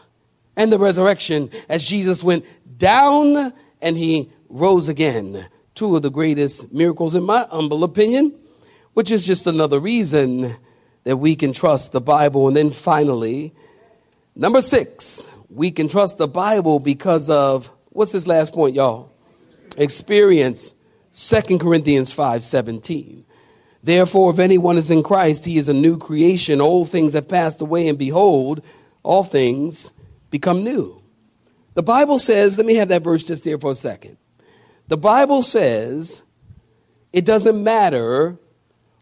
and 0.57 0.71
the 0.71 0.79
resurrection 0.79 1.49
as 1.69 1.85
Jesus 1.85 2.23
went 2.23 2.45
down 2.77 3.53
and 3.81 3.97
he 3.97 4.29
rose 4.49 4.89
again. 4.89 5.47
Two 5.73 5.95
of 5.95 6.01
the 6.01 6.11
greatest 6.11 6.73
miracles, 6.73 7.15
in 7.15 7.23
my 7.23 7.45
humble 7.51 7.83
opinion, 7.83 8.33
which 8.93 9.11
is 9.11 9.25
just 9.25 9.47
another 9.47 9.79
reason 9.79 10.55
that 11.03 11.17
we 11.17 11.35
can 11.35 11.51
trust 11.51 11.91
the 11.91 12.01
Bible. 12.01 12.47
And 12.47 12.55
then 12.55 12.71
finally, 12.71 13.53
number 14.35 14.61
six, 14.61 15.31
we 15.49 15.71
can 15.71 15.87
trust 15.87 16.17
the 16.17 16.27
Bible 16.27 16.79
because 16.79 17.29
of 17.29 17.71
what's 17.89 18.13
this 18.13 18.27
last 18.27 18.53
point, 18.53 18.75
y'all? 18.75 19.11
Experience. 19.77 20.73
Second 21.11 21.59
Corinthians 21.59 22.11
5 22.11 22.43
17. 22.43 23.25
Therefore, 23.85 24.31
if 24.31 24.39
anyone 24.39 24.77
is 24.77 24.89
in 24.89 25.03
Christ, 25.03 25.45
he 25.45 25.59
is 25.59 25.69
a 25.69 25.73
new 25.73 25.95
creation. 25.99 26.59
Old 26.59 26.89
things 26.89 27.13
have 27.13 27.29
passed 27.29 27.61
away, 27.61 27.87
and 27.87 27.99
behold, 27.99 28.65
all 29.03 29.23
things 29.23 29.93
become 30.31 30.63
new. 30.63 31.03
The 31.75 31.83
Bible 31.83 32.17
says, 32.17 32.57
let 32.57 32.65
me 32.65 32.73
have 32.75 32.87
that 32.87 33.03
verse 33.03 33.25
just 33.25 33.43
there 33.43 33.59
for 33.59 33.69
a 33.69 33.75
second. 33.75 34.17
The 34.87 34.97
Bible 34.97 35.43
says 35.43 36.23
it 37.13 37.25
doesn't 37.25 37.63
matter 37.63 38.39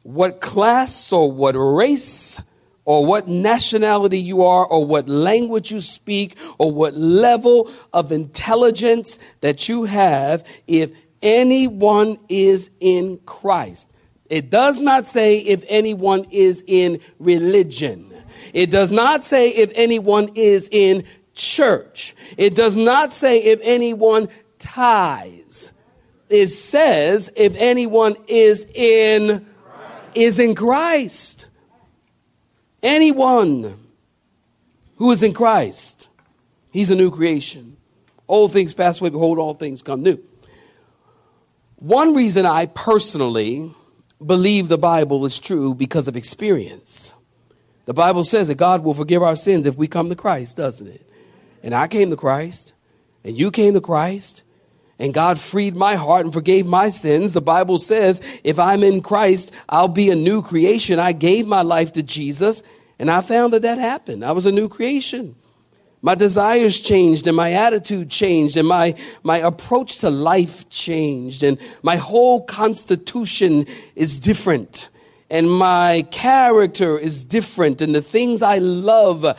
what 0.02 0.42
class 0.42 1.14
or 1.14 1.32
what 1.32 1.54
race 1.54 2.42
or 2.84 3.06
what 3.06 3.30
nationality 3.30 4.20
you 4.20 4.44
are 4.44 4.66
or 4.66 4.86
what 4.86 5.08
language 5.08 5.72
you 5.72 5.80
speak 5.80 6.36
or 6.58 6.74
what 6.74 6.94
level 6.94 7.72
of 7.94 8.12
intelligence 8.12 9.18
that 9.40 9.70
you 9.70 9.86
have 9.86 10.46
if 10.68 10.92
anyone 11.22 12.18
is 12.28 12.70
in 12.82 13.18
Christ. 13.26 13.93
It 14.30 14.50
does 14.50 14.80
not 14.80 15.08
say 15.08 15.40
if 15.40 15.64
anyone 15.68 16.26
is 16.32 16.64
in 16.66 17.00
religion. 17.20 18.14
It 18.54 18.72
does 18.72 18.92
not 18.92 19.24
say 19.24 19.50
if 19.50 19.72
anyone 19.76 20.30
is 20.36 20.70
in 20.72 21.04
church. 21.34 22.16
It 22.38 22.56
does 22.56 22.78
not 22.78 23.12
say 23.12 23.40
if 23.40 23.60
anyone 23.64 24.30
tithes. 24.60 25.74
It 26.30 26.48
says 26.48 27.32
if 27.36 27.56
anyone 27.58 28.16
is 28.28 28.66
in 28.74 29.46
is 30.16 30.40
in 30.40 30.56
Christ. 30.56 31.48
Anyone 32.82 33.80
who 34.98 35.12
is 35.12 35.24
in 35.24 35.34
Christ, 35.34 36.10
he's 36.72 36.92
a 36.92 36.96
new 36.96 37.12
creation. 37.12 37.78
Old 38.28 38.52
things 38.52 38.74
pass 38.74 39.00
away, 39.00 39.10
behold, 39.10 39.38
all 39.38 39.54
things 39.54 39.82
come 39.82 40.04
new. 40.04 40.18
One 41.78 42.14
reason 42.14 42.46
I 42.46 42.68
personally 42.68 43.74
believe 44.26 44.68
the 44.68 44.78
Bible 44.78 45.26
is 45.26 45.40
true 45.40 45.76
because 45.76 46.08
of 46.08 46.16
experience. 46.16 47.14
The 47.86 47.94
Bible 47.94 48.24
says 48.24 48.48
that 48.48 48.56
God 48.56 48.84
will 48.84 48.94
forgive 48.94 49.22
our 49.22 49.36
sins 49.36 49.66
if 49.66 49.76
we 49.76 49.88
come 49.88 50.10
to 50.10 50.16
Christ, 50.16 50.58
doesn't 50.58 50.88
it? 50.88 51.06
And 51.62 51.74
I 51.74 51.88
came 51.88 52.10
to 52.10 52.16
Christ, 52.16 52.74
and 53.24 53.38
you 53.38 53.52
came 53.52 53.74
to 53.74 53.82
Christ, 53.82 54.44
and 55.00 55.14
God 55.14 55.40
freed 55.40 55.76
my 55.76 55.96
heart 55.96 56.26
and 56.26 56.34
forgave 56.34 56.66
my 56.66 56.90
sins. 56.90 57.34
The 57.34 57.42
Bible 57.42 57.80
says, 57.80 58.22
if 58.44 58.60
I'm 58.60 58.84
in 58.84 59.02
Christ, 59.02 59.52
I'll 59.68 59.88
be 59.88 60.10
a 60.10 60.16
new 60.16 60.42
creation. 60.42 61.00
I 61.00 61.12
gave 61.12 61.46
my 61.48 61.62
life 61.62 61.92
to 61.94 62.04
Jesus, 62.04 62.64
and 63.00 63.12
I 63.12 63.22
found 63.22 63.54
that 63.54 63.64
that 63.64 63.80
happened. 63.80 64.24
I 64.24 64.32
was 64.32 64.46
a 64.46 64.52
new 64.52 64.70
creation. 64.70 65.36
My 66.04 66.14
desires 66.14 66.80
changed, 66.80 67.26
and 67.26 67.36
my 67.36 67.54
attitude 67.54 68.12
changed, 68.12 68.58
and 68.58 68.68
my, 68.68 68.94
my 69.24 69.38
approach 69.38 70.00
to 70.00 70.12
life 70.12 70.70
changed, 70.70 71.42
and 71.42 71.58
my 71.82 71.96
whole 71.96 72.44
constitution 72.44 73.66
is 73.96 74.20
different 74.20 74.90
and 75.30 75.50
my 75.50 76.06
character 76.12 76.96
is 76.96 77.26
different 77.26 77.82
and 77.82 77.96
the 77.96 78.04
things 78.04 78.44
I 78.44 78.60
love 78.60 79.26
uh, 79.26 79.36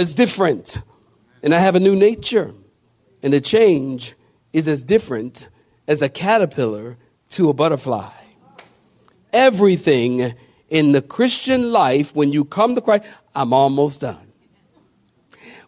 is 0.00 0.14
different 0.14 0.82
and 1.42 1.54
I 1.54 1.58
have 1.58 1.76
a 1.76 1.80
new 1.80 1.94
nature. 1.94 2.52
And 3.22 3.32
the 3.32 3.40
change 3.40 4.14
is 4.52 4.66
as 4.68 4.82
different 4.82 5.48
as 5.86 6.02
a 6.02 6.08
caterpillar 6.08 6.96
to 7.30 7.50
a 7.50 7.52
butterfly. 7.52 8.10
Everything 9.32 10.34
in 10.68 10.92
the 10.92 11.02
Christian 11.02 11.72
life, 11.72 12.14
when 12.14 12.32
you 12.32 12.44
come 12.44 12.74
to 12.74 12.80
Christ, 12.80 13.04
I'm 13.34 13.52
almost 13.52 14.00
done. 14.00 14.31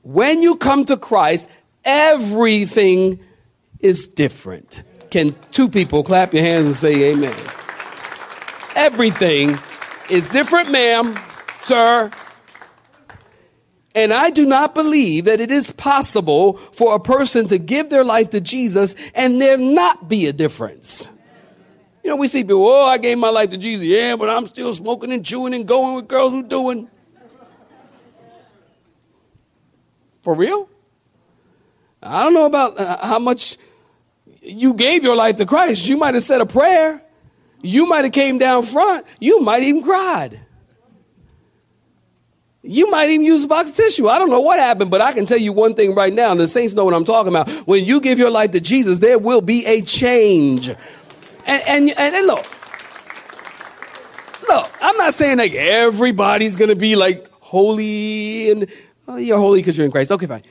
When 0.04 0.42
you 0.42 0.56
come 0.56 0.84
to 0.84 0.96
Christ, 0.96 1.48
everything 1.84 3.18
is 3.80 4.06
different. 4.06 4.82
Can 5.10 5.34
two 5.50 5.68
people 5.68 6.04
clap 6.04 6.34
your 6.34 6.42
hands 6.42 6.66
and 6.66 6.76
say 6.76 7.10
amen? 7.12 7.34
Everything 8.76 9.58
is 10.10 10.28
different, 10.28 10.70
ma'am, 10.70 11.18
sir. 11.60 12.10
And 13.94 14.12
I 14.12 14.30
do 14.30 14.44
not 14.44 14.74
believe 14.74 15.24
that 15.26 15.40
it 15.40 15.50
is 15.50 15.70
possible 15.70 16.54
for 16.54 16.94
a 16.94 17.00
person 17.00 17.46
to 17.48 17.58
give 17.58 17.90
their 17.90 18.04
life 18.04 18.30
to 18.30 18.40
Jesus 18.40 18.94
and 19.14 19.40
there 19.40 19.56
not 19.56 20.08
be 20.08 20.26
a 20.26 20.32
difference. 20.32 21.10
You 22.02 22.10
know, 22.10 22.16
we 22.16 22.28
see 22.28 22.42
people, 22.42 22.66
oh, 22.66 22.86
I 22.86 22.98
gave 22.98 23.16
my 23.16 23.30
life 23.30 23.50
to 23.50 23.56
Jesus. 23.56 23.86
Yeah, 23.86 24.16
but 24.16 24.28
I'm 24.28 24.46
still 24.46 24.74
smoking 24.74 25.12
and 25.12 25.24
chewing 25.24 25.54
and 25.54 25.66
going 25.66 25.96
with 25.96 26.08
girls 26.08 26.32
who 26.32 26.42
doing. 26.42 26.90
For 30.24 30.34
real? 30.34 30.70
I 32.02 32.22
don't 32.24 32.32
know 32.32 32.46
about 32.46 32.80
uh, 32.80 33.06
how 33.06 33.18
much 33.18 33.58
you 34.42 34.72
gave 34.74 35.04
your 35.04 35.16
life 35.16 35.36
to 35.36 35.46
Christ. 35.46 35.86
You 35.86 35.98
might 35.98 36.14
have 36.14 36.22
said 36.22 36.40
a 36.40 36.46
prayer. 36.46 37.02
You 37.62 37.86
might 37.86 38.04
have 38.04 38.12
came 38.12 38.38
down 38.38 38.62
front. 38.62 39.06
You 39.20 39.40
might 39.40 39.62
even 39.62 39.82
cried. 39.82 40.40
You 42.62 42.90
might 42.90 43.10
even 43.10 43.26
use 43.26 43.44
a 43.44 43.48
box 43.48 43.70
of 43.70 43.76
tissue. 43.76 44.08
I 44.08 44.18
don't 44.18 44.30
know 44.30 44.40
what 44.40 44.58
happened, 44.58 44.90
but 44.90 45.02
I 45.02 45.12
can 45.12 45.26
tell 45.26 45.38
you 45.38 45.52
one 45.52 45.74
thing 45.74 45.94
right 45.94 46.12
now, 46.12 46.30
and 46.30 46.40
the 46.40 46.48
saints 46.48 46.72
know 46.72 46.86
what 46.86 46.94
I'm 46.94 47.04
talking 47.04 47.28
about. 47.28 47.50
When 47.66 47.84
you 47.84 48.00
give 48.00 48.18
your 48.18 48.30
life 48.30 48.52
to 48.52 48.60
Jesus, 48.60 49.00
there 49.00 49.18
will 49.18 49.42
be 49.42 49.66
a 49.66 49.82
change. 49.82 50.70
And, 51.46 51.62
and, 51.66 51.90
and 51.98 52.26
look, 52.26 52.46
look, 54.48 54.70
I'm 54.80 54.96
not 54.96 55.12
saying 55.12 55.36
like 55.36 55.52
everybody's 55.52 56.56
to 56.56 56.76
be 56.76 56.96
like 56.96 57.30
holy 57.40 58.50
and 58.50 58.70
oh, 59.08 59.16
you're 59.16 59.38
holy 59.38 59.60
because 59.60 59.76
you're 59.76 59.86
in 59.86 59.92
Christ. 59.92 60.12
Okay, 60.12 60.26
fine. 60.26 60.42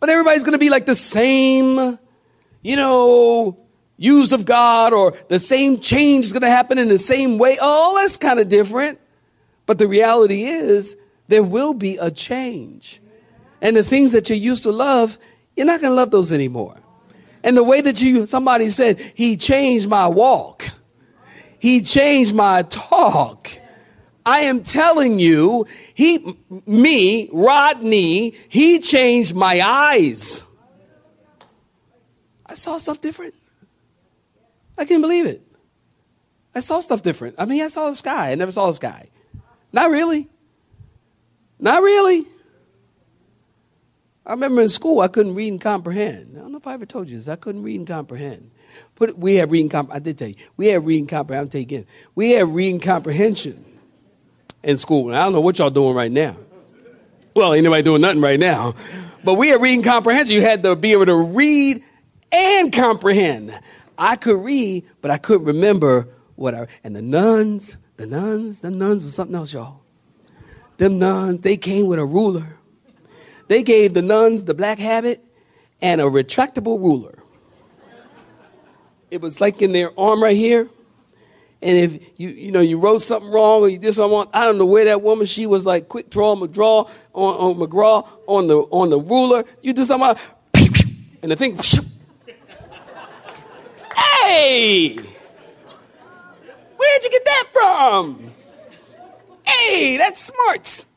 But 0.00 0.10
everybody's 0.10 0.44
going 0.44 0.52
to 0.52 0.58
be 0.58 0.70
like 0.70 0.86
the 0.86 0.94
same, 0.94 1.98
you 2.62 2.76
know, 2.76 3.58
used 3.96 4.32
of 4.32 4.44
God 4.44 4.92
or 4.92 5.14
the 5.28 5.38
same 5.38 5.80
change 5.80 6.26
is 6.26 6.32
going 6.32 6.42
to 6.42 6.50
happen 6.50 6.78
in 6.78 6.88
the 6.88 6.98
same 6.98 7.38
way. 7.38 7.56
Oh, 7.60 7.94
that's 7.96 8.16
kind 8.16 8.38
of 8.40 8.48
different. 8.48 9.00
But 9.66 9.78
the 9.78 9.88
reality 9.88 10.44
is 10.44 10.96
there 11.28 11.42
will 11.42 11.74
be 11.74 11.96
a 11.96 12.10
change. 12.10 13.00
And 13.62 13.76
the 13.76 13.82
things 13.82 14.12
that 14.12 14.28
you 14.28 14.36
used 14.36 14.64
to 14.64 14.72
love, 14.72 15.18
you're 15.56 15.66
not 15.66 15.80
going 15.80 15.90
to 15.90 15.96
love 15.96 16.10
those 16.10 16.32
anymore. 16.32 16.76
And 17.42 17.56
the 17.56 17.64
way 17.64 17.80
that 17.80 18.00
you, 18.00 18.26
somebody 18.26 18.70
said, 18.70 19.00
he 19.14 19.36
changed 19.36 19.88
my 19.88 20.06
walk. 20.06 20.64
He 21.58 21.80
changed 21.82 22.34
my 22.34 22.62
talk. 22.62 23.50
I 24.26 24.40
am 24.40 24.62
telling 24.62 25.18
you, 25.18 25.66
he, 25.92 26.36
me, 26.66 27.28
Rodney, 27.32 28.34
he 28.48 28.80
changed 28.80 29.34
my 29.34 29.60
eyes. 29.60 30.44
I 32.46 32.54
saw 32.54 32.78
stuff 32.78 33.00
different. 33.00 33.34
I 34.78 34.86
can't 34.86 35.02
believe 35.02 35.26
it. 35.26 35.42
I 36.54 36.60
saw 36.60 36.80
stuff 36.80 37.02
different. 37.02 37.36
I 37.38 37.44
mean, 37.44 37.62
I 37.62 37.68
saw 37.68 37.88
the 37.88 37.96
sky. 37.96 38.30
I 38.30 38.34
never 38.34 38.52
saw 38.52 38.68
the 38.68 38.74
sky. 38.74 39.08
Not 39.72 39.90
really. 39.90 40.28
Not 41.58 41.82
really. 41.82 42.26
I 44.26 44.30
remember 44.30 44.62
in 44.62 44.68
school 44.70 45.00
I 45.00 45.08
couldn't 45.08 45.34
read 45.34 45.48
and 45.48 45.60
comprehend. 45.60 46.36
I 46.36 46.40
don't 46.40 46.52
know 46.52 46.58
if 46.58 46.66
I 46.66 46.74
ever 46.74 46.86
told 46.86 47.10
you 47.10 47.18
this. 47.18 47.28
I 47.28 47.36
couldn't 47.36 47.62
read 47.62 47.80
and 47.80 47.86
comprehend. 47.86 48.50
Put 48.94 49.18
we 49.18 49.34
had 49.34 49.50
reading 49.50 49.68
comp. 49.68 49.92
I 49.92 49.98
did 49.98 50.16
tell 50.16 50.28
you 50.28 50.36
we 50.56 50.68
had 50.68 50.86
reading 50.86 51.06
comprehend. 51.06 51.44
I'm 51.44 51.50
telling 51.50 51.68
you 51.68 51.76
again. 51.78 51.86
We 52.14 52.30
had 52.30 52.48
reading 52.48 52.80
comprehension 52.80 53.64
in 54.64 54.76
school. 54.76 55.14
I 55.14 55.22
don't 55.22 55.32
know 55.32 55.40
what 55.40 55.58
y'all 55.58 55.70
doing 55.70 55.94
right 55.94 56.10
now. 56.10 56.36
Well, 57.34 57.52
anybody 57.52 57.82
doing 57.82 58.00
nothing 58.00 58.20
right 58.20 58.38
now. 58.38 58.74
But 59.22 59.34
we 59.34 59.48
had 59.48 59.60
reading 59.60 59.82
comprehension. 59.82 60.34
You 60.34 60.42
had 60.42 60.62
to 60.64 60.76
be 60.76 60.92
able 60.92 61.06
to 61.06 61.16
read 61.16 61.82
and 62.32 62.72
comprehend. 62.72 63.58
I 63.96 64.16
could 64.16 64.42
read, 64.42 64.84
but 65.00 65.10
I 65.10 65.18
couldn't 65.18 65.46
remember 65.46 66.08
what 66.36 66.54
I. 66.54 66.66
And 66.82 66.94
the 66.94 67.02
nuns, 67.02 67.76
the 67.96 68.06
nuns, 68.06 68.60
the 68.60 68.70
nuns 68.70 69.04
was 69.04 69.14
something 69.14 69.36
else, 69.36 69.52
y'all. 69.52 69.80
Them 70.76 70.98
nuns, 70.98 71.42
they 71.42 71.56
came 71.56 71.86
with 71.86 71.98
a 71.98 72.04
ruler 72.04 72.58
they 73.46 73.62
gave 73.62 73.94
the 73.94 74.02
nuns 74.02 74.44
the 74.44 74.54
black 74.54 74.78
habit 74.78 75.24
and 75.82 76.00
a 76.00 76.04
retractable 76.04 76.78
ruler. 76.78 77.18
It 79.10 79.20
was 79.20 79.40
like 79.40 79.62
in 79.62 79.72
their 79.72 79.98
arm 79.98 80.22
right 80.22 80.36
here. 80.36 80.68
And 81.64 81.76
if 81.78 81.98
you 82.18 82.28
you 82.28 82.52
know 82.52 82.60
you 82.60 82.78
wrote 82.78 83.00
something 83.00 83.30
wrong 83.30 83.62
or 83.62 83.70
you 83.70 83.78
did 83.78 83.94
something 83.94 84.12
wrong, 84.12 84.28
I 84.34 84.44
don't 84.44 84.58
know 84.58 84.66
where 84.66 84.84
that 84.84 85.00
woman 85.00 85.24
she 85.24 85.46
was 85.46 85.64
like 85.64 85.88
quick 85.88 86.10
draw 86.10 86.36
McGraw 86.36 86.90
on, 87.14 87.34
on 87.36 87.54
McGraw 87.54 88.06
on 88.26 88.48
the 88.48 88.58
on 88.58 88.90
the 88.90 89.00
ruler. 89.00 89.44
You 89.62 89.72
do 89.72 89.86
something, 89.86 90.14
and 91.22 91.30
the 91.30 91.36
thing. 91.36 91.56
hey, 93.96 94.96
where'd 94.96 95.06
you 97.02 97.10
get 97.10 97.24
that 97.24 97.44
from? 97.50 98.30
Hey, 99.42 99.96
that's 99.96 100.20
smart. 100.20 100.84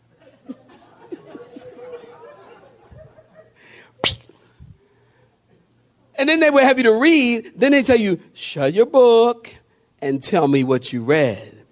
And 6.20 6.28
then 6.28 6.40
they 6.40 6.50
would 6.50 6.64
have 6.64 6.80
you 6.80 6.84
to 6.86 7.00
read. 7.00 7.52
Then 7.56 7.74
they 7.74 7.84
tell 7.84 7.96
you, 7.96 8.20
shut 8.34 8.74
your 8.74 8.88
book 8.88 9.54
and 10.02 10.24
tell 10.24 10.48
me 10.48 10.64
what 10.64 10.94
you 10.94 11.04
read. 11.04 11.66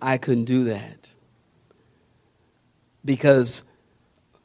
I 0.00 0.18
couldn't 0.18 0.44
do 0.44 0.64
that. 0.64 1.12
Because 3.04 3.64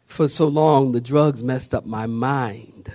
for 0.06 0.28
so 0.28 0.48
long, 0.48 0.92
the 0.92 1.02
drugs 1.02 1.44
messed 1.44 1.74
up 1.74 1.86
my 1.86 2.06
mind. 2.06 2.94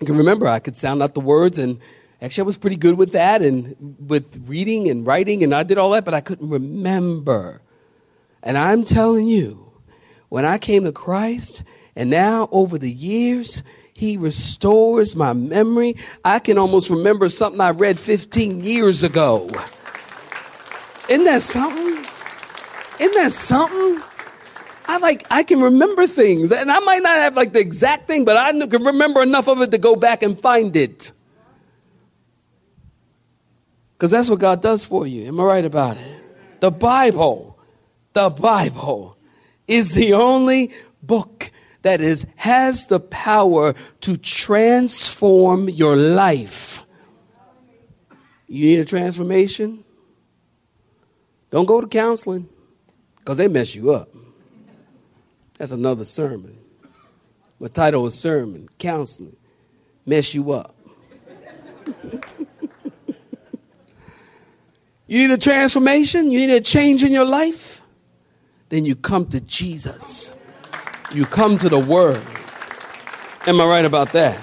You 0.00 0.06
can 0.06 0.16
remember, 0.16 0.46
I 0.46 0.58
could 0.58 0.76
sound 0.76 1.02
out 1.02 1.14
the 1.14 1.20
words, 1.20 1.58
and 1.58 1.78
actually, 2.20 2.42
I 2.42 2.46
was 2.46 2.58
pretty 2.58 2.76
good 2.76 2.98
with 2.98 3.12
that 3.12 3.42
and 3.42 3.96
with 4.06 4.44
reading 4.46 4.88
and 4.90 5.06
writing, 5.06 5.42
and 5.42 5.54
I 5.54 5.62
did 5.62 5.78
all 5.78 5.90
that, 5.90 6.04
but 6.04 6.14
I 6.14 6.20
couldn't 6.20 6.48
remember. 6.48 7.62
And 8.42 8.58
I'm 8.58 8.84
telling 8.84 9.26
you, 9.26 9.72
when 10.28 10.44
I 10.44 10.58
came 10.58 10.84
to 10.84 10.92
Christ, 10.92 11.62
and 11.94 12.10
now 12.10 12.48
over 12.52 12.76
the 12.78 12.90
years, 12.90 13.62
he 13.96 14.18
restores 14.18 15.16
my 15.16 15.32
memory. 15.32 15.96
I 16.22 16.38
can 16.38 16.58
almost 16.58 16.90
remember 16.90 17.30
something 17.30 17.62
I 17.62 17.70
read 17.70 17.98
15 17.98 18.62
years 18.62 19.02
ago. 19.02 19.48
Isn't 21.08 21.24
that 21.24 21.40
something? 21.40 22.04
Isn't 23.00 23.14
that 23.14 23.32
something? 23.32 24.02
I 24.86 24.98
like 24.98 25.24
I 25.30 25.42
can 25.44 25.62
remember 25.62 26.06
things, 26.06 26.52
and 26.52 26.70
I 26.70 26.78
might 26.80 27.02
not 27.02 27.16
have 27.16 27.36
like 27.36 27.54
the 27.54 27.60
exact 27.60 28.06
thing, 28.06 28.26
but 28.26 28.36
I 28.36 28.52
can 28.52 28.84
remember 28.84 29.22
enough 29.22 29.48
of 29.48 29.62
it 29.62 29.70
to 29.70 29.78
go 29.78 29.96
back 29.96 30.22
and 30.22 30.38
find 30.38 30.76
it. 30.76 31.12
Because 33.94 34.10
that's 34.10 34.28
what 34.28 34.40
God 34.40 34.60
does 34.60 34.84
for 34.84 35.06
you. 35.06 35.26
Am 35.26 35.40
I 35.40 35.44
right 35.44 35.64
about 35.64 35.96
it? 35.96 36.60
The 36.60 36.70
Bible, 36.70 37.58
the 38.12 38.28
Bible 38.28 39.16
is 39.66 39.94
the 39.94 40.12
only 40.12 40.70
book 41.02 41.50
that 41.86 42.00
is 42.00 42.26
has 42.34 42.86
the 42.86 42.98
power 42.98 43.72
to 44.00 44.16
transform 44.16 45.68
your 45.68 45.94
life. 45.94 46.84
You 48.48 48.66
need 48.66 48.80
a 48.80 48.84
transformation? 48.84 49.84
Don't 51.50 51.66
go 51.66 51.80
to 51.80 51.86
counseling 51.86 52.48
because 53.18 53.38
they 53.38 53.46
mess 53.46 53.76
you 53.76 53.92
up. 53.92 54.08
That's 55.58 55.70
another 55.70 56.04
sermon. 56.04 56.58
My 57.60 57.68
title 57.68 58.04
is 58.08 58.18
sermon, 58.18 58.68
counseling, 58.78 59.36
mess 60.04 60.34
you 60.34 60.50
up. 60.50 60.74
you 65.06 65.18
need 65.20 65.30
a 65.30 65.38
transformation? 65.38 66.32
You 66.32 66.48
need 66.48 66.52
a 66.52 66.60
change 66.60 67.04
in 67.04 67.12
your 67.12 67.24
life? 67.24 67.80
Then 68.70 68.84
you 68.84 68.96
come 68.96 69.26
to 69.26 69.40
Jesus. 69.40 70.32
You 71.12 71.24
come 71.24 71.56
to 71.58 71.68
the 71.68 71.78
Word. 71.78 72.22
Am 73.46 73.60
I 73.60 73.64
right 73.64 73.84
about 73.84 74.12
that? 74.12 74.42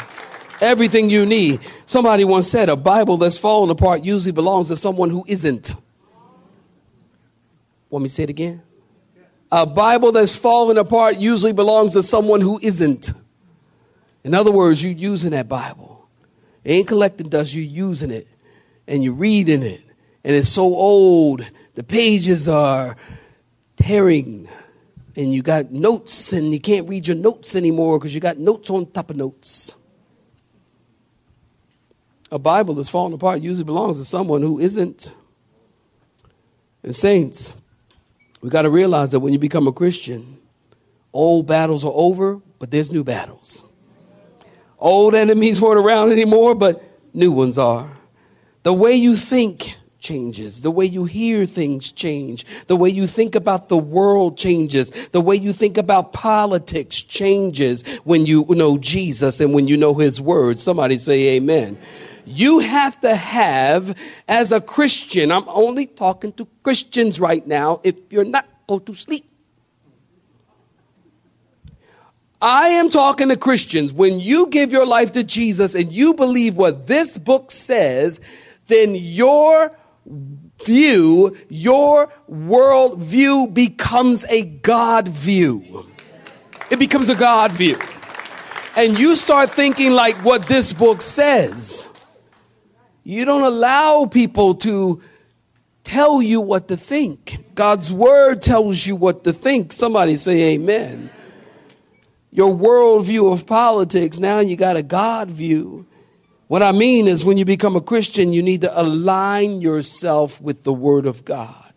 Everything 0.62 1.10
you 1.10 1.26
need. 1.26 1.60
Somebody 1.86 2.24
once 2.24 2.48
said 2.48 2.70
a 2.70 2.76
Bible 2.76 3.18
that's 3.18 3.38
falling 3.38 3.70
apart 3.70 4.04
usually 4.04 4.32
belongs 4.32 4.70
to 4.70 4.78
someone 4.78 5.10
who 5.10 5.26
isn't. 5.28 5.76
Want 7.90 8.04
me 8.04 8.08
to 8.08 8.14
say 8.14 8.24
it 8.24 8.30
again? 8.30 8.62
A 9.52 9.66
Bible 9.66 10.12
that's 10.12 10.36
falling 10.36 10.78
apart 10.78 11.20
usually 11.20 11.54
belongs 11.54 11.94
to 11.94 12.02
someone 12.02 12.42
who 12.42 12.60
isn't. 12.62 13.12
In 14.24 14.34
other 14.34 14.52
words, 14.52 14.82
you 14.82 14.92
using 14.92 15.32
that 15.32 15.50
Bible. 15.50 16.08
It 16.64 16.72
ain't 16.72 16.88
collecting 16.88 17.30
dust, 17.30 17.54
you 17.54 17.62
using 17.62 18.10
it. 18.10 18.28
And 18.88 19.04
you're 19.04 19.14
reading 19.14 19.64
it. 19.64 19.82
And 20.24 20.36
it's 20.36 20.50
so 20.50 20.64
old, 20.64 21.46
the 21.76 21.84
pages 21.84 22.48
are 22.48 22.96
tearing 23.76 24.48
and 25.16 25.34
you 25.34 25.42
got 25.42 25.72
notes 25.72 26.34
and 26.34 26.52
you 26.52 26.60
can't 26.60 26.90
read 26.90 27.08
your 27.08 27.18
notes 27.18 27.56
anymore 27.56 28.00
because 28.00 28.14
you 28.14 28.22
got 28.22 28.38
notes 28.38 28.70
on 28.70 28.86
top 28.88 29.10
of 29.10 29.16
notes. 29.16 29.76
A 32.32 32.40
Bible 32.40 32.74
that's 32.74 32.90
falling 32.90 33.14
apart 33.14 33.42
usually 33.42 33.64
belongs 33.64 33.98
to 34.00 34.06
someone 34.06 34.42
who 34.42 34.60
isn't. 34.60 35.14
And 36.82 36.96
saints, 36.96 37.54
we 38.42 38.50
got 38.50 38.64
to 38.64 38.70
realize 38.70 39.12
that 39.12 39.20
when 39.20 39.34
you 39.34 39.40
become 39.40 39.68
a 39.68 39.72
Christian, 39.72 40.40
old 41.14 41.46
battles 41.46 41.86
are 41.86 41.94
over, 41.94 42.42
but 42.58 42.72
there's 42.72 42.92
new 42.92 43.04
battles. 43.04 43.64
Old 44.80 45.16
enemies 45.16 45.62
weren't 45.62 45.80
around 45.80 46.12
anymore, 46.12 46.56
but 46.56 46.84
new 47.14 47.32
ones 47.32 47.58
are. 47.58 47.90
The 48.64 48.74
way 48.74 48.94
you 48.94 49.16
think 49.16 49.76
changes. 50.04 50.62
The 50.62 50.70
way 50.70 50.86
you 50.86 51.06
hear 51.06 51.46
things 51.46 51.92
change. 51.92 52.46
The 52.68 52.76
way 52.76 52.90
you 52.90 53.08
think 53.08 53.34
about 53.34 53.70
the 53.70 53.78
world 53.78 54.38
changes. 54.38 54.92
The 55.10 55.22
way 55.22 55.36
you 55.36 55.54
think 55.54 55.78
about 55.78 56.14
politics 56.14 57.02
changes 57.02 57.82
when 58.04 58.28
you 58.28 58.46
know 58.50 58.78
Jesus 58.78 59.40
and 59.40 59.54
when 59.54 59.68
you 59.68 59.78
know 59.78 59.96
his 59.96 60.22
word. 60.22 60.60
Somebody 60.60 60.98
say 61.00 61.36
amen. 61.38 61.80
You 62.26 62.60
have 62.60 63.00
to 63.02 63.16
have, 63.16 63.98
as 64.28 64.52
a 64.52 64.62
Christian, 64.62 65.32
I'm 65.32 65.48
only 65.48 65.88
talking 65.88 66.32
to 66.34 66.48
Christians 66.62 67.20
right 67.20 67.46
now. 67.46 67.82
If 67.84 67.96
you're 68.12 68.24
not, 68.24 68.48
go 68.68 68.80
to 68.80 68.94
sleep. 68.94 69.26
I 72.42 72.68
am 72.70 72.90
talking 72.90 73.30
to 73.30 73.38
Christians. 73.38 73.94
When 73.94 74.20
you 74.20 74.48
give 74.50 74.74
your 74.74 74.86
life 74.86 75.14
to 75.14 75.24
Jesus 75.24 75.76
and 75.76 75.94
you 75.94 76.14
believe 76.14 76.58
what 76.58 76.88
this 76.88 77.18
book 77.18 77.52
says, 77.52 78.20
then 78.68 78.96
your 78.96 79.78
view, 80.06 81.36
your 81.50 82.12
world 82.28 83.00
view 83.00 83.48
becomes 83.48 84.26
a 84.26 84.44
God 84.44 85.08
view. 85.08 85.88
It 86.70 86.80
becomes 86.80 87.10
a 87.10 87.16
God 87.16 87.52
view. 87.52 87.78
And 88.76 88.98
you 88.98 89.16
start 89.16 89.50
thinking 89.50 89.92
like 89.92 90.16
what 90.24 90.48
this 90.48 90.74
book 90.74 91.02
says. 91.02 91.88
You 93.04 93.26
don't 93.26 93.44
allow 93.44 94.06
people 94.06 94.56
to 94.56 95.02
tell 95.84 96.22
you 96.22 96.42
what 96.42 96.70
to 96.70 96.78
think. 96.78 97.54
God's 97.54 97.92
word 97.92 98.42
tells 98.42 98.86
you 98.88 98.96
what 98.96 99.24
to 99.26 99.34
think. 99.34 99.74
Somebody 99.74 100.18
say 100.18 100.54
amen. 100.54 101.10
Your 102.32 102.54
worldview 102.54 103.32
of 103.32 103.46
politics, 103.46 104.18
now 104.18 104.40
you 104.40 104.56
got 104.56 104.76
a 104.76 104.82
God 104.82 105.30
view. 105.30 105.86
What 106.48 106.62
I 106.62 106.72
mean 106.72 107.08
is, 107.08 107.24
when 107.24 107.38
you 107.38 107.46
become 107.46 107.76
a 107.76 107.82
Christian, 107.82 108.34
you 108.34 108.44
need 108.44 108.62
to 108.62 108.82
align 108.82 109.62
yourself 109.62 110.40
with 110.42 110.64
the 110.64 110.74
Word 110.74 111.06
of 111.06 111.26
God. 111.26 111.74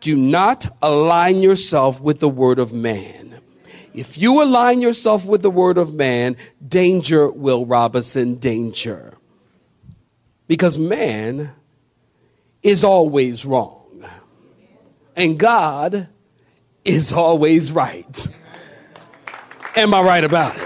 Do 0.00 0.16
not 0.16 0.66
align 0.82 1.42
yourself 1.42 2.00
with 2.00 2.20
the 2.20 2.28
Word 2.28 2.58
of 2.58 2.72
man. 2.72 3.40
If 3.94 4.18
you 4.18 4.42
align 4.42 4.82
yourself 4.82 5.24
with 5.24 5.40
the 5.40 5.50
Word 5.50 5.78
of 5.78 5.94
man, 5.94 6.36
danger, 6.66 7.30
Will 7.30 7.64
Robinson, 7.64 8.36
danger. 8.36 9.14
Because 10.46 10.78
man 10.78 11.52
is 12.62 12.84
always 12.84 13.46
wrong, 13.46 14.04
and 15.16 15.38
God 15.38 16.08
is 16.84 17.12
always 17.12 17.72
right. 17.72 18.28
Am 19.74 19.94
I 19.94 20.02
right 20.02 20.24
about 20.24 20.56
it? 20.56 20.65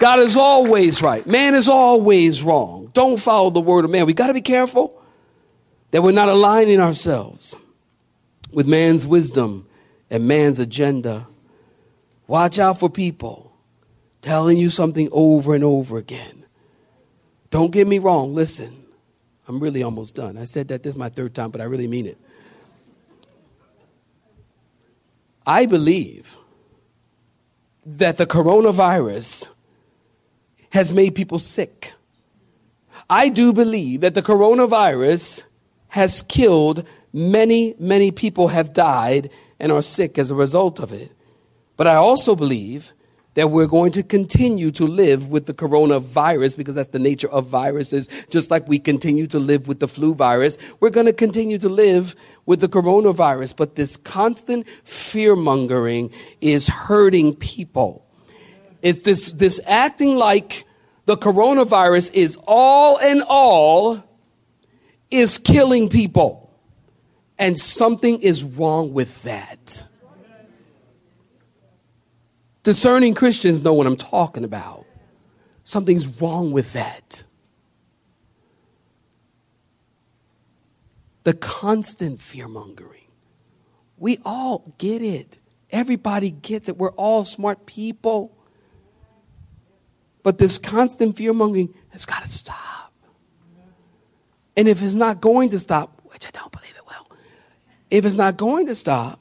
God 0.00 0.18
is 0.20 0.34
always 0.34 1.02
right. 1.02 1.26
Man 1.26 1.54
is 1.54 1.68
always 1.68 2.42
wrong. 2.42 2.90
Don't 2.94 3.20
follow 3.20 3.50
the 3.50 3.60
word 3.60 3.84
of 3.84 3.90
man. 3.90 4.06
We 4.06 4.14
got 4.14 4.28
to 4.28 4.34
be 4.34 4.40
careful 4.40 4.98
that 5.90 6.02
we're 6.02 6.10
not 6.10 6.30
aligning 6.30 6.80
ourselves 6.80 7.54
with 8.50 8.66
man's 8.66 9.06
wisdom 9.06 9.68
and 10.08 10.26
man's 10.26 10.58
agenda. 10.58 11.26
Watch 12.26 12.58
out 12.58 12.80
for 12.80 12.88
people 12.88 13.52
telling 14.22 14.56
you 14.56 14.70
something 14.70 15.10
over 15.12 15.54
and 15.54 15.62
over 15.62 15.98
again. 15.98 16.46
Don't 17.50 17.70
get 17.70 17.86
me 17.86 17.98
wrong. 17.98 18.34
Listen, 18.34 18.84
I'm 19.46 19.60
really 19.60 19.82
almost 19.82 20.14
done. 20.14 20.38
I 20.38 20.44
said 20.44 20.68
that 20.68 20.82
this 20.82 20.94
is 20.94 20.98
my 20.98 21.10
third 21.10 21.34
time, 21.34 21.50
but 21.50 21.60
I 21.60 21.64
really 21.64 21.86
mean 21.86 22.06
it. 22.06 22.16
I 25.46 25.66
believe 25.66 26.38
that 27.84 28.16
the 28.16 28.24
coronavirus 28.24 29.50
has 30.70 30.92
made 30.92 31.14
people 31.14 31.38
sick. 31.38 31.92
I 33.08 33.28
do 33.28 33.52
believe 33.52 34.00
that 34.02 34.14
the 34.14 34.22
coronavirus 34.22 35.44
has 35.88 36.22
killed 36.22 36.86
many, 37.12 37.74
many 37.78 38.10
people 38.10 38.48
have 38.48 38.72
died 38.72 39.30
and 39.58 39.72
are 39.72 39.82
sick 39.82 40.18
as 40.18 40.30
a 40.30 40.34
result 40.34 40.78
of 40.78 40.92
it. 40.92 41.12
But 41.76 41.86
I 41.86 41.96
also 41.96 42.36
believe 42.36 42.92
that 43.34 43.50
we're 43.50 43.66
going 43.66 43.92
to 43.92 44.02
continue 44.02 44.70
to 44.72 44.86
live 44.86 45.28
with 45.28 45.46
the 45.46 45.54
coronavirus 45.54 46.56
because 46.56 46.74
that's 46.74 46.88
the 46.88 46.98
nature 46.98 47.30
of 47.30 47.46
viruses. 47.46 48.08
Just 48.28 48.50
like 48.50 48.66
we 48.68 48.78
continue 48.78 49.26
to 49.28 49.38
live 49.38 49.68
with 49.68 49.80
the 49.80 49.88
flu 49.88 50.14
virus, 50.14 50.58
we're 50.80 50.90
going 50.90 51.06
to 51.06 51.12
continue 51.12 51.58
to 51.58 51.68
live 51.68 52.14
with 52.46 52.60
the 52.60 52.68
coronavirus. 52.68 53.56
But 53.56 53.76
this 53.76 53.96
constant 53.96 54.68
fear 54.84 55.36
mongering 55.36 56.12
is 56.40 56.68
hurting 56.68 57.36
people. 57.36 58.04
It's 58.82 59.00
this, 59.00 59.32
this 59.32 59.60
acting 59.66 60.16
like 60.16 60.64
the 61.06 61.16
coronavirus 61.16 62.12
is 62.14 62.38
all 62.46 62.98
in 62.98 63.22
all 63.26 64.02
is 65.10 65.38
killing 65.38 65.88
people. 65.88 66.50
And 67.38 67.58
something 67.58 68.20
is 68.20 68.44
wrong 68.44 68.92
with 68.92 69.22
that. 69.22 69.84
Discerning 72.62 73.14
Christians 73.14 73.62
know 73.62 73.72
what 73.72 73.86
I'm 73.86 73.96
talking 73.96 74.44
about. 74.44 74.84
Something's 75.64 76.06
wrong 76.20 76.52
with 76.52 76.74
that. 76.74 77.24
The 81.24 81.32
constant 81.34 82.20
fear 82.20 82.48
mongering. 82.48 83.08
We 83.96 84.18
all 84.24 84.72
get 84.78 85.02
it. 85.02 85.38
Everybody 85.70 86.30
gets 86.30 86.68
it. 86.68 86.76
We're 86.76 86.92
all 86.92 87.24
smart 87.24 87.66
people. 87.66 88.36
But 90.22 90.38
this 90.38 90.58
constant 90.58 91.16
fear 91.16 91.32
mongering 91.32 91.74
has 91.90 92.04
got 92.04 92.22
to 92.22 92.28
stop. 92.28 92.92
And 94.56 94.68
if 94.68 94.82
it's 94.82 94.94
not 94.94 95.20
going 95.20 95.50
to 95.50 95.58
stop, 95.58 96.00
which 96.04 96.26
I 96.26 96.30
don't 96.30 96.52
believe 96.52 96.74
it 96.76 96.86
will, 96.86 97.16
if 97.90 98.04
it's 98.04 98.16
not 98.16 98.36
going 98.36 98.66
to 98.66 98.74
stop, 98.74 99.20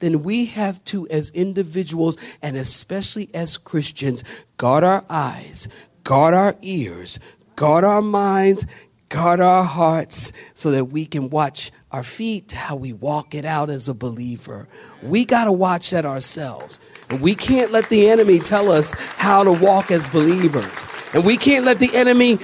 then 0.00 0.22
we 0.22 0.46
have 0.46 0.82
to, 0.84 1.08
as 1.08 1.30
individuals 1.30 2.16
and 2.42 2.56
especially 2.56 3.30
as 3.34 3.56
Christians, 3.56 4.24
guard 4.56 4.84
our 4.84 5.04
eyes, 5.08 5.68
guard 6.04 6.34
our 6.34 6.56
ears, 6.62 7.18
guard 7.56 7.84
our 7.84 8.02
minds, 8.02 8.64
guard 9.08 9.40
our 9.40 9.64
hearts 9.64 10.32
so 10.54 10.70
that 10.70 10.86
we 10.86 11.04
can 11.04 11.30
watch 11.30 11.70
our 11.90 12.02
feet, 12.02 12.52
how 12.52 12.76
we 12.76 12.92
walk 12.92 13.34
it 13.34 13.44
out 13.44 13.70
as 13.70 13.88
a 13.88 13.94
believer. 13.94 14.68
We 15.02 15.24
got 15.24 15.44
to 15.44 15.52
watch 15.52 15.90
that 15.90 16.04
ourselves. 16.04 16.80
And 17.10 17.20
we 17.20 17.34
can't 17.34 17.72
let 17.72 17.88
the 17.88 18.08
enemy 18.08 18.38
tell 18.38 18.70
us 18.70 18.92
how 18.92 19.44
to 19.44 19.52
walk 19.52 19.90
as 19.90 20.06
believers. 20.06 20.84
And 21.14 21.24
we 21.24 21.36
can't 21.36 21.64
let 21.64 21.78
the 21.78 21.94
enemy 21.94 22.38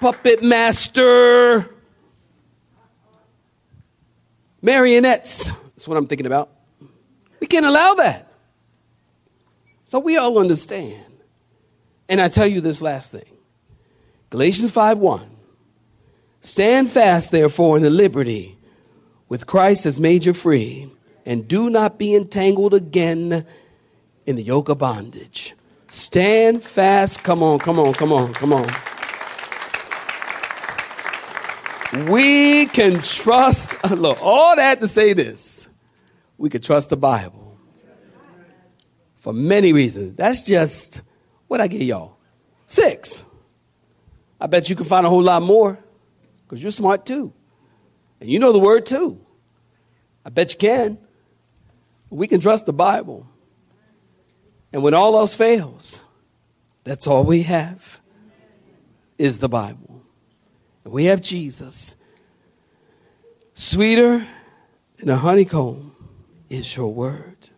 puppet 0.00 0.42
master 0.42 1.68
marionettes. 4.60 5.50
That's 5.50 5.86
what 5.86 5.96
I'm 5.96 6.06
thinking 6.06 6.26
about. 6.26 6.50
We 7.40 7.46
can't 7.46 7.66
allow 7.66 7.94
that. 7.94 8.32
So 9.84 9.98
we 9.98 10.16
all 10.16 10.38
understand. 10.38 11.04
And 12.08 12.20
I 12.20 12.28
tell 12.28 12.46
you 12.46 12.60
this 12.60 12.82
last 12.82 13.12
thing 13.12 13.36
Galatians 14.30 14.72
5 14.72 14.98
1. 14.98 15.28
Stand 16.40 16.90
fast, 16.90 17.30
therefore, 17.30 17.76
in 17.76 17.82
the 17.84 17.90
liberty 17.90 18.58
with 19.28 19.46
Christ 19.46 19.84
has 19.84 20.00
made 20.00 20.24
you 20.24 20.32
free, 20.32 20.90
and 21.24 21.46
do 21.46 21.70
not 21.70 21.98
be 21.98 22.14
entangled 22.14 22.74
again 22.74 23.46
in 24.26 24.36
the 24.36 24.42
yoke 24.42 24.68
of 24.68 24.78
bondage. 24.78 25.54
Stand 25.88 26.62
fast. 26.62 27.22
Come 27.22 27.42
on, 27.42 27.58
come 27.58 27.78
on, 27.78 27.92
come 27.92 28.12
on, 28.12 28.32
come 28.32 28.52
on. 28.52 28.66
We 32.10 32.66
can 32.66 33.00
trust, 33.00 33.76
look, 33.90 34.18
all 34.22 34.56
that 34.56 34.80
to 34.80 34.88
say 34.88 35.12
this. 35.12 35.68
We 36.38 36.48
can 36.48 36.62
trust 36.62 36.90
the 36.90 36.96
Bible 36.96 37.58
for 39.18 39.32
many 39.32 39.72
reasons. 39.72 40.16
That's 40.16 40.42
just 40.42 41.02
what 41.48 41.60
I 41.60 41.68
get 41.68 41.82
y'all. 41.82 42.16
Six. 42.66 43.26
I 44.40 44.46
bet 44.46 44.70
you 44.70 44.74
can 44.74 44.86
find 44.86 45.04
a 45.04 45.10
whole 45.10 45.22
lot 45.22 45.42
more 45.42 45.78
because 46.42 46.62
you're 46.62 46.72
smart 46.72 47.04
too. 47.04 47.32
And 48.20 48.30
you 48.30 48.38
know 48.38 48.52
the 48.52 48.58
word 48.58 48.86
too. 48.86 49.20
I 50.24 50.30
bet 50.30 50.54
you 50.54 50.58
can. 50.58 50.98
We 52.12 52.26
can 52.26 52.40
trust 52.40 52.66
the 52.66 52.74
Bible. 52.74 53.26
And 54.70 54.82
when 54.82 54.92
all 54.92 55.16
else 55.16 55.34
fails, 55.34 56.04
that's 56.84 57.06
all 57.06 57.24
we 57.24 57.42
have 57.42 58.02
is 59.16 59.38
the 59.38 59.48
Bible. 59.48 60.02
And 60.84 60.92
we 60.92 61.06
have 61.06 61.22
Jesus. 61.22 61.96
Sweeter 63.54 64.26
than 64.98 65.08
a 65.08 65.16
honeycomb 65.16 65.96
is 66.50 66.76
your 66.76 66.92
word. 66.92 67.48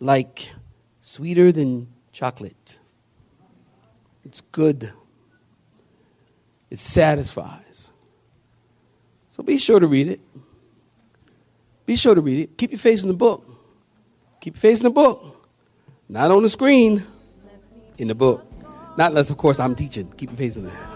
Like 0.00 0.50
sweeter 1.02 1.52
than 1.52 1.88
chocolate. 2.10 2.78
It's 4.24 4.40
good. 4.40 4.94
It 6.70 6.78
satisfies. 6.78 7.92
So 9.28 9.42
be 9.42 9.58
sure 9.58 9.78
to 9.78 9.86
read 9.86 10.08
it. 10.08 10.20
Be 11.86 11.96
sure 11.96 12.14
to 12.14 12.20
read 12.20 12.40
it. 12.40 12.58
Keep 12.58 12.72
your 12.72 12.78
face 12.78 13.02
in 13.02 13.08
the 13.08 13.14
book. 13.14 13.46
Keep 14.40 14.56
your 14.56 14.60
face 14.60 14.80
in 14.80 14.84
the 14.84 14.90
book. 14.90 15.48
Not 16.08 16.30
on 16.30 16.42
the 16.42 16.48
screen, 16.48 17.04
in 17.98 18.08
the 18.08 18.14
book. 18.14 18.44
Not 18.96 19.10
unless, 19.10 19.30
of 19.30 19.36
course, 19.36 19.58
I'm 19.58 19.74
teaching. 19.74 20.10
Keep 20.12 20.30
your 20.30 20.36
face 20.36 20.56
in 20.56 20.64
there. 20.64 20.94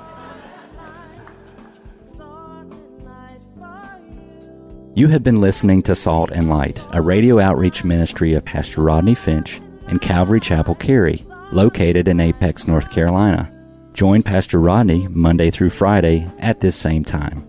You 4.95 5.09
have 5.09 5.23
been 5.23 5.41
listening 5.41 5.83
to 5.83 5.95
Salt 5.95 6.31
and 6.33 6.49
Light, 6.49 6.81
a 6.93 7.01
radio 7.01 7.39
outreach 7.39 7.85
ministry 7.85 8.35
of 8.35 8.45
Pastor 8.45 8.83
Rodney 8.83 9.15
Finch 9.15 9.61
and 9.87 10.01
Calvary 10.01 10.41
Chapel 10.41 10.75
Cary, 10.75 11.25
located 11.53 12.09
in 12.09 12.19
Apex, 12.19 12.67
North 12.67 12.91
Carolina. 12.91 13.53
Join 13.93 14.23
Pastor 14.23 14.59
Rodney 14.59 15.07
Monday 15.09 15.51
through 15.51 15.71
Friday 15.71 16.29
at 16.41 16.61
this 16.61 16.75
same 16.75 17.05
time. 17.05 17.49